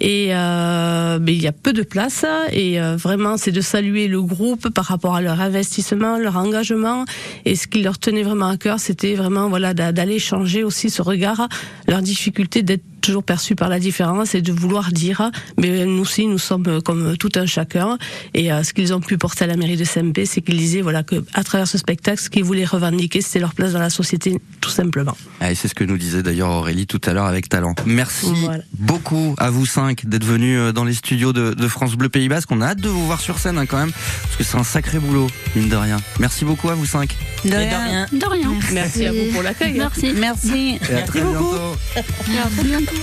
Et 0.01 0.29
euh, 0.31 1.19
mais 1.21 1.35
il 1.35 1.43
y 1.43 1.47
a 1.47 1.53
peu 1.53 1.73
de 1.73 1.83
place 1.83 2.25
et 2.53 2.81
euh, 2.81 2.97
vraiment 2.97 3.37
c'est 3.37 3.53
de 3.53 3.61
saluer 3.61 4.09
le 4.09 4.23
groupe 4.23 4.69
par 4.69 4.87
rapport 4.87 5.15
à 5.15 5.21
leur 5.21 5.41
investissement, 5.41 6.19
leur 6.19 6.37
engagement 6.37 7.05
et 7.45 7.57
ce 7.57 7.67
qui 7.67 7.83
leur 7.83 7.99
tenait 7.99 8.23
vraiment 8.23 8.49
à 8.49 8.57
cœur, 8.57 8.81
c'était 8.81 9.15
vraiment 9.15 9.49
voilà 9.49 9.75
d'aller 9.75 10.19
changer 10.19 10.65
aussi 10.65 10.91
ce 10.91 11.03
regard, 11.03 11.49
leur 11.89 12.03
difficulté 12.03 12.63
d'être 12.63 12.85
toujours 13.07 13.23
perçu 13.23 13.55
par 13.55 13.69
la 13.69 13.79
différence 13.79 14.35
et 14.35 14.43
de 14.43 14.53
vouloir 14.53 14.91
dire, 14.91 15.31
mais 15.59 15.87
nous 15.87 16.03
aussi, 16.03 16.27
nous 16.27 16.39
sommes 16.39 16.83
comme 16.83 17.17
tout 17.17 17.31
un 17.37 17.47
chacun. 17.47 17.99
Et 18.35 18.53
euh, 18.53 18.65
ce 18.65 18.73
qu'ils 18.73 18.93
ont 18.93 19.01
pu 19.01 19.17
porter 19.17 19.45
à 19.45 19.47
la 19.47 19.57
mairie 19.57 19.77
de 19.77 19.85
SMP, 19.85 20.25
c'est 20.25 20.41
qu'ils 20.41 20.57
disaient 20.57 20.83
voilà 20.83 21.05
que 21.05 21.25
à 21.33 21.45
travers 21.45 21.69
ce 21.69 21.79
spectacle, 21.79 22.21
ce 22.21 22.29
qu'ils 22.29 22.43
voulaient 22.45 22.65
revendiquer, 22.65 23.21
c'était 23.21 23.39
leur 23.39 23.55
place 23.55 23.73
dans 23.73 23.79
la 23.79 23.91
société, 23.91 24.41
tout 24.61 24.71
simplement. 24.71 25.17
Ah, 25.41 25.53
et 25.53 25.55
c'est 25.55 25.69
ce 25.69 25.75
que 25.75 25.85
nous 25.85 25.99
disait 25.99 26.23
d'ailleurs 26.23 26.51
Aurélie 26.51 26.87
tout 26.87 27.01
à 27.05 27.13
l'heure 27.13 27.27
avec 27.27 27.49
talent. 27.49 27.75
Merci 27.87 28.33
beaucoup 28.79 29.37
à 29.39 29.51
vous 29.51 29.67
cinq 29.67 30.07
d'être 30.07 30.25
venus 30.25 30.59
euh, 30.59 30.73
dans 30.73 30.85
les 30.85 30.95
studios 30.95 31.33
de, 31.33 31.69
France 31.69 31.95
Bleu 31.95 32.09
Pays 32.09 32.29
Basque. 32.29 32.51
On 32.51 32.61
a 32.61 32.67
hâte 32.67 32.81
de 32.81 32.89
vous 32.89 33.07
voir 33.07 33.21
sur 33.21 33.39
scène 33.39 33.59
hein, 33.59 33.67
quand 33.67 33.79
même, 33.79 33.93
parce 34.23 34.37
que 34.37 34.45
c'est 34.45 34.57
un 34.57 34.65
sacré 34.65 34.99
boulot, 34.99 35.29
mine 35.55 35.69
de 35.69 35.77
rien. 35.77 35.99
Merci 36.19 36.45
beaucoup 36.45 36.71
à 36.71 36.75
vous 36.75 36.87
cinq. 36.87 37.17
De 37.45 37.55
rien. 37.55 38.07
De 38.13 38.27
rien. 38.27 38.53
Merci. 38.73 39.07
à 39.07 39.13
vous 39.13 39.33
pour 39.33 39.43
l'accueil. 39.43 39.75
Merci. 39.75 40.13
Merci. 40.17 40.79
Et 40.91 40.95
à 40.95 41.03
très 41.03 41.21
à 41.21 42.03
très 42.03 42.65
bientôt. 42.65 42.96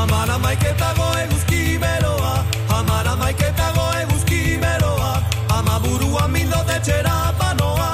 Amara 0.00 0.38
maiketa 0.38 0.92
goe 0.98 1.26
guzki 1.30 1.78
beroa. 1.82 2.34
Amara 2.78 3.16
maiketa 3.16 3.68
goe 3.76 4.04
guzki 4.10 4.58
beroa. 4.62 5.12
Ama 5.56 5.78
burua 5.84 6.28
mindot 6.28 6.70
etxera 6.76 7.16
banoa. 7.38 7.90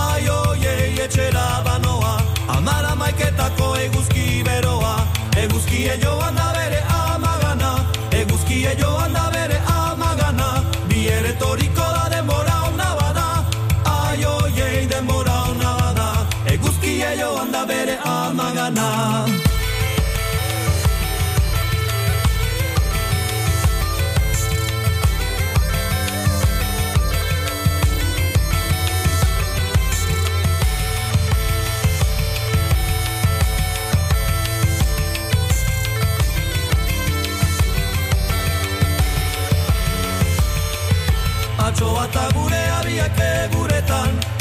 Ai 0.00 0.28
oiei 0.28 0.98
etxera 1.06 1.46
banoa. 1.64 2.12
Amara 2.56 2.94
maiketa 2.96 3.50
goe 3.58 3.88
guzki 3.94 4.42
beroa. 4.44 4.94
Eguzki 5.42 5.88
joan 6.02 6.39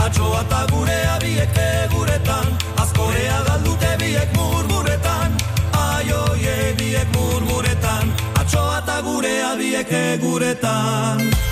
Atxoa 0.09 0.39
eta 0.41 0.59
gure 0.71 0.95
abiek 1.15 1.57
guretan 1.91 2.47
Azkorea 2.81 3.35
galdute 3.47 3.91
biek 4.01 4.31
murmuretan. 4.37 5.35
Aioie 5.81 6.73
biek 6.79 7.13
murmuretan 7.13 8.09
Atxoa 8.41 8.79
eta 8.81 8.97
gure 9.05 9.35
abiek 9.51 9.93
guretan 10.25 11.48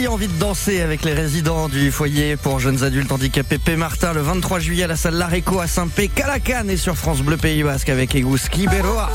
aussi 0.00 0.08
envie 0.08 0.28
de 0.28 0.38
danser 0.38 0.80
avec 0.80 1.04
les 1.04 1.12
résidents 1.12 1.68
du 1.68 1.90
foyer 1.90 2.36
pour 2.36 2.58
jeunes 2.58 2.84
adultes 2.84 3.12
handicapés 3.12 3.58
P. 3.58 3.76
Martin 3.76 4.12
le 4.14 4.20
23 4.20 4.58
juillet 4.58 4.84
à 4.84 4.86
la 4.86 4.96
salle 4.96 5.14
Lareco 5.14 5.60
à 5.60 5.66
Saint-Pé, 5.66 6.08
Calacan 6.08 6.68
et 6.68 6.76
sur 6.76 6.96
France 6.96 7.20
Bleu 7.20 7.36
Pays 7.36 7.62
Basque 7.62 7.88
avec 7.88 8.14
Egouski 8.14 8.66
Beroa. 8.66 9.10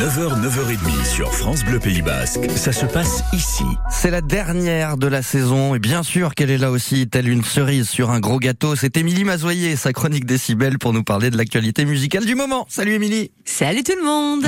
9h, 0.00 0.40
9h30 0.40 1.04
sur 1.04 1.32
France 1.34 1.64
Bleu 1.64 1.78
Pays 1.80 2.02
Basque. 2.02 2.48
Ça 2.56 2.72
se 2.72 2.86
passe 2.86 3.22
ici. 3.32 3.64
C'est 3.90 4.10
la 4.10 4.20
dernière 4.20 4.96
de 4.96 5.06
la 5.06 5.22
saison 5.22 5.74
et 5.74 5.78
bien 5.78 6.02
sûr 6.02 6.34
qu'elle 6.34 6.50
est 6.50 6.58
là 6.58 6.70
aussi, 6.70 7.08
telle 7.08 7.28
une 7.28 7.44
cerise 7.44 7.88
sur 7.88 8.10
un 8.10 8.20
gros 8.20 8.38
gâteau. 8.38 8.76
C'est 8.76 8.96
Émilie 8.96 9.24
Mazoyer, 9.24 9.76
sa 9.76 9.92
chronique 9.92 10.24
décibel 10.24 10.78
pour 10.78 10.92
nous 10.92 11.04
parler 11.04 11.30
de 11.30 11.36
l'actualité 11.36 11.84
musicale 11.84 12.24
du 12.24 12.34
moment. 12.34 12.66
Salut 12.68 12.94
Émilie. 12.94 13.32
Salut 13.44 13.82
tout 13.82 13.96
le 13.98 14.04
monde. 14.04 14.46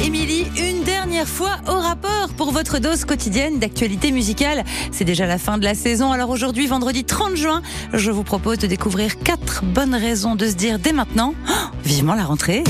Émilie, 0.00 0.46
une 0.56 0.67
fois 1.26 1.56
au 1.68 1.78
rapport 1.78 2.28
pour 2.36 2.52
votre 2.52 2.78
dose 2.78 3.04
quotidienne 3.04 3.58
d'actualité 3.58 4.12
musicale. 4.12 4.64
C'est 4.92 5.04
déjà 5.04 5.26
la 5.26 5.38
fin 5.38 5.58
de 5.58 5.64
la 5.64 5.74
saison, 5.74 6.12
alors 6.12 6.30
aujourd'hui, 6.30 6.66
vendredi 6.66 7.04
30 7.04 7.36
juin, 7.36 7.62
je 7.92 8.10
vous 8.10 8.22
propose 8.22 8.58
de 8.58 8.66
découvrir 8.66 9.18
quatre 9.18 9.64
bonnes 9.64 9.94
raisons 9.94 10.34
de 10.34 10.46
se 10.46 10.54
dire 10.54 10.78
dès 10.78 10.92
maintenant, 10.92 11.34
oh, 11.48 11.52
vivement 11.84 12.14
la 12.14 12.24
rentrée. 12.24 12.62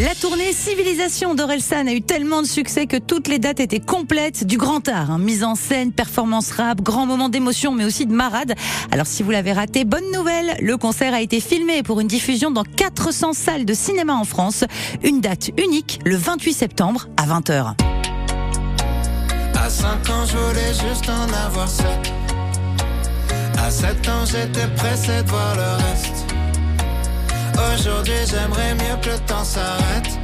La 0.00 0.14
tournée 0.14 0.54
Civilisation 0.54 1.34
d'Orelsan 1.34 1.86
a 1.86 1.92
eu 1.92 2.00
tellement 2.00 2.40
de 2.40 2.46
succès 2.46 2.86
que 2.86 2.96
toutes 2.96 3.28
les 3.28 3.38
dates 3.38 3.60
étaient 3.60 3.80
complètes 3.80 4.44
du 4.44 4.56
grand 4.56 4.88
art. 4.88 5.10
Hein. 5.10 5.18
Mise 5.18 5.44
en 5.44 5.54
scène, 5.54 5.92
performance 5.92 6.52
rap, 6.52 6.80
grand 6.80 7.04
moment 7.04 7.28
d'émotion, 7.28 7.72
mais 7.72 7.84
aussi 7.84 8.06
de 8.06 8.14
marade. 8.14 8.54
Alors 8.92 9.06
si 9.06 9.22
vous 9.22 9.30
l'avez 9.30 9.52
raté, 9.52 9.84
bonne 9.84 10.10
nouvelle, 10.10 10.56
le 10.62 10.78
concert 10.78 11.12
a 11.12 11.20
été 11.20 11.38
filmé 11.38 11.82
pour 11.82 12.00
une 12.00 12.06
diffusion 12.06 12.50
dans 12.50 12.64
400 12.64 13.34
salles 13.34 13.66
de 13.66 13.74
cinéma 13.74 14.14
en 14.14 14.24
France. 14.24 14.64
Une 15.02 15.20
date 15.20 15.50
unique, 15.62 16.00
le 16.06 16.16
28 16.16 16.54
septembre 16.54 17.08
à 17.18 17.26
20h. 17.26 17.74
À 19.54 19.68
5 19.68 19.86
ans, 20.08 20.24
je 20.24 20.36
voulais 20.38 20.90
juste 20.90 21.10
en 21.10 21.46
avoir 21.46 21.68
7. 21.68 21.86
À 23.58 23.66
À 23.66 23.70
7 23.70 24.08
ans, 24.08 24.24
j'étais 24.24 24.66
de 24.66 25.30
voir 25.30 25.56
le 25.56 25.84
reste. 25.84 26.29
Aujourd'hui, 27.74 28.12
j'aimerais 28.28 28.74
mieux 28.74 28.96
que 29.02 29.10
le 29.10 29.18
temps 29.26 29.44
s'arrête. 29.44 30.18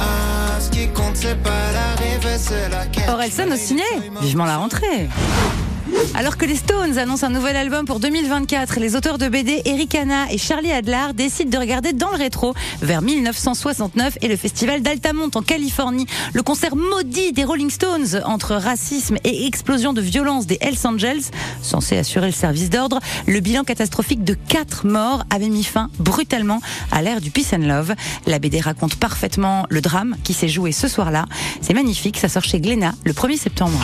Ah, 0.00 0.60
ce 0.60 0.70
qui 0.70 0.88
compte, 0.88 1.16
c'est 1.16 1.40
pas 1.42 1.72
l'arrivée, 1.72 2.38
c'est 2.38 2.68
la 2.68 2.86
quête. 2.86 3.08
Orelsan 3.08 3.50
au 3.52 3.56
ciné 3.56 3.82
Vivement 4.20 4.44
la 4.44 4.56
rentrée 4.58 5.08
alors 6.14 6.36
que 6.36 6.44
les 6.44 6.56
Stones 6.56 6.98
annoncent 6.98 7.26
un 7.26 7.30
nouvel 7.30 7.56
album 7.56 7.84
pour 7.84 8.00
2024, 8.00 8.80
les 8.80 8.96
auteurs 8.96 9.18
de 9.18 9.28
BD 9.28 9.62
Eric 9.64 9.94
Hanna 9.94 10.30
et 10.30 10.38
Charlie 10.38 10.72
Adler 10.72 11.12
décident 11.14 11.50
de 11.50 11.58
regarder 11.58 11.92
dans 11.92 12.10
le 12.10 12.16
rétro 12.16 12.54
vers 12.82 13.02
1969 13.02 14.18
et 14.22 14.28
le 14.28 14.36
festival 14.36 14.82
d'Altamont 14.82 15.30
en 15.34 15.42
Californie. 15.42 16.06
Le 16.32 16.42
concert 16.42 16.74
maudit 16.74 17.32
des 17.32 17.44
Rolling 17.44 17.70
Stones 17.70 18.20
entre 18.24 18.54
racisme 18.56 19.16
et 19.24 19.46
explosion 19.46 19.92
de 19.92 20.00
violence 20.00 20.46
des 20.46 20.58
Hells 20.60 20.86
Angels, 20.86 21.22
censé 21.62 21.96
assurer 21.96 22.26
le 22.26 22.32
service 22.32 22.70
d'ordre, 22.70 23.00
le 23.26 23.40
bilan 23.40 23.64
catastrophique 23.64 24.24
de 24.24 24.34
quatre 24.34 24.86
morts 24.86 25.24
avait 25.30 25.48
mis 25.48 25.64
fin 25.64 25.90
brutalement 25.98 26.60
à 26.90 27.02
l'ère 27.02 27.20
du 27.20 27.30
peace 27.30 27.54
and 27.54 27.66
love. 27.66 27.94
La 28.26 28.38
BD 28.38 28.60
raconte 28.60 28.96
parfaitement 28.96 29.66
le 29.68 29.80
drame 29.80 30.16
qui 30.24 30.32
s'est 30.32 30.48
joué 30.48 30.72
ce 30.72 30.88
soir-là. 30.88 31.26
C'est 31.60 31.74
magnifique, 31.74 32.18
ça 32.18 32.28
sort 32.28 32.44
chez 32.44 32.60
Glénat 32.60 32.94
le 33.04 33.12
1er 33.12 33.38
septembre. 33.38 33.78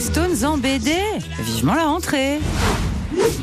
Stones 0.00 0.44
en 0.46 0.56
BD, 0.56 0.92
vivement 1.40 1.74
la 1.74 1.84
rentrée. 1.84 2.38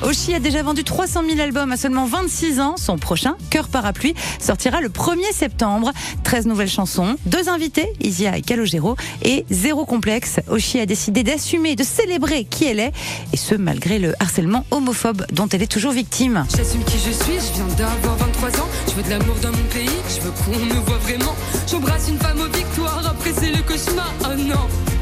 Oshi 0.02 0.34
a 0.34 0.39
déjà 0.39 0.63
vendu 0.63 0.84
300 0.84 1.22
000 1.30 1.39
albums 1.39 1.72
à 1.72 1.78
seulement 1.78 2.06
26 2.06 2.60
ans. 2.60 2.76
Son 2.78 2.98
prochain, 2.98 3.36
Cœur 3.52 3.67
Parapluie, 3.67 4.15
sortira 4.39 4.82
le 4.82 4.89
1er 4.89 5.32
septembre. 5.34 5.91
13 6.24 6.48
nouvelles 6.48 6.70
chansons, 6.70 7.15
deux 7.28 7.48
invités, 7.48 7.88
Isia 8.02 8.38
et 8.38 8.41
Calogero, 8.41 8.96
et 9.22 9.46
zéro 9.52 9.86
complexe. 9.86 10.39
Oshi 10.50 10.80
a 10.80 10.88
décidé 10.88 11.22
d'assumer, 11.22 11.76
de 11.76 11.84
célébrer 11.84 12.46
qui 12.46 12.65
elle 12.65 12.80
est, 12.80 12.91
et 13.34 13.38
ce 13.38 13.54
malgré 13.54 14.00
le 14.00 14.13
harcèlement 14.20 14.65
homophobe 14.72 15.26
dont 15.32 15.48
elle 15.50 15.62
est 15.62 15.72
toujours 15.72 15.91
victime. 15.91 16.46
J'assume 16.58 16.84
qui 16.86 16.98
je 16.98 17.12
suis, 17.12 17.34
je 17.34 17.54
viens 17.54 17.67
d'avoir 17.76 18.15
23 18.15 18.62
ans. 18.62 18.67
Je 18.88 18.93
veux 18.93 19.04
de 19.04 19.10
l'amour 19.10 19.36
dans 19.43 19.52
mon 19.52 19.63
pays, 19.72 19.89
je 20.10 20.22
veux 20.22 20.32
qu'on 20.32 20.58
me 20.58 20.82
voit 20.86 20.98
vraiment. 20.98 21.36
J'embrasse 21.70 22.10
une 22.10 22.17
femme 22.17 22.39
aux 22.41 22.58
victoires, 22.58 23.04
après 23.06 23.32
c'est 23.38 23.52
le 23.52 23.62
cauchemar. 23.62 24.12
Oh 24.24 24.36
non! 24.36 24.97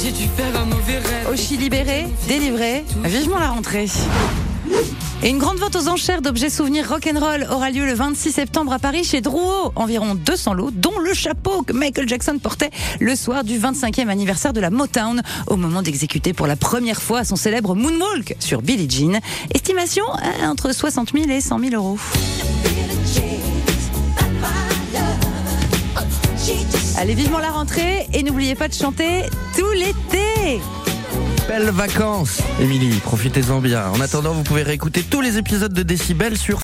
J'ai 0.00 0.12
dû 0.12 0.28
faire 0.36 0.56
un 0.60 0.64
mauvais 0.64 0.98
rêve. 0.98 1.28
Oshi 1.28 1.56
libéré, 1.56 2.06
délivré, 2.28 2.84
vivement 3.04 3.38
la 3.38 3.48
rentrée. 3.48 3.86
Et 5.24 5.28
une 5.28 5.38
grande 5.38 5.58
vente 5.58 5.74
aux 5.74 5.88
enchères 5.88 6.22
d'objets 6.22 6.50
souvenirs 6.50 6.88
rock'n'roll 6.88 7.48
aura 7.50 7.70
lieu 7.70 7.84
le 7.84 7.94
26 7.94 8.30
septembre 8.30 8.72
à 8.72 8.78
Paris 8.78 9.02
chez 9.02 9.20
Drouot. 9.20 9.72
Environ 9.74 10.14
200 10.14 10.54
lots, 10.54 10.70
dont 10.70 10.96
le 11.00 11.14
chapeau 11.14 11.62
que 11.62 11.72
Michael 11.72 12.08
Jackson 12.08 12.38
portait 12.40 12.70
le 13.00 13.16
soir 13.16 13.42
du 13.42 13.58
25e 13.58 14.08
anniversaire 14.08 14.52
de 14.52 14.60
la 14.60 14.70
Motown, 14.70 15.20
au 15.48 15.56
moment 15.56 15.82
d'exécuter 15.82 16.32
pour 16.32 16.46
la 16.46 16.54
première 16.54 17.02
fois 17.02 17.24
son 17.24 17.34
célèbre 17.34 17.74
Moonwalk 17.74 18.36
sur 18.38 18.62
Billie 18.62 18.88
Jean. 18.88 19.18
Estimation 19.52 20.04
euh, 20.14 20.46
entre 20.46 20.72
60 20.72 21.12
000 21.12 21.28
et 21.30 21.40
100 21.40 21.58
000 21.58 21.74
euros. 21.74 21.98
Allez 27.00 27.14
vivement 27.14 27.38
la 27.38 27.52
rentrée 27.52 28.08
et 28.12 28.24
n'oubliez 28.24 28.56
pas 28.56 28.66
de 28.66 28.74
chanter 28.74 29.22
tout 29.56 29.70
l'été. 29.70 30.60
Belles 31.46 31.70
vacances, 31.70 32.40
Émilie, 32.60 32.98
profitez-en 32.98 33.60
bien. 33.60 33.88
En 33.90 34.00
attendant, 34.00 34.32
vous 34.32 34.42
pouvez 34.42 34.64
réécouter 34.64 35.04
tous 35.04 35.20
les 35.20 35.38
épisodes 35.38 35.72
de 35.72 35.84
Décibel 35.84 36.36
sur 36.36 36.56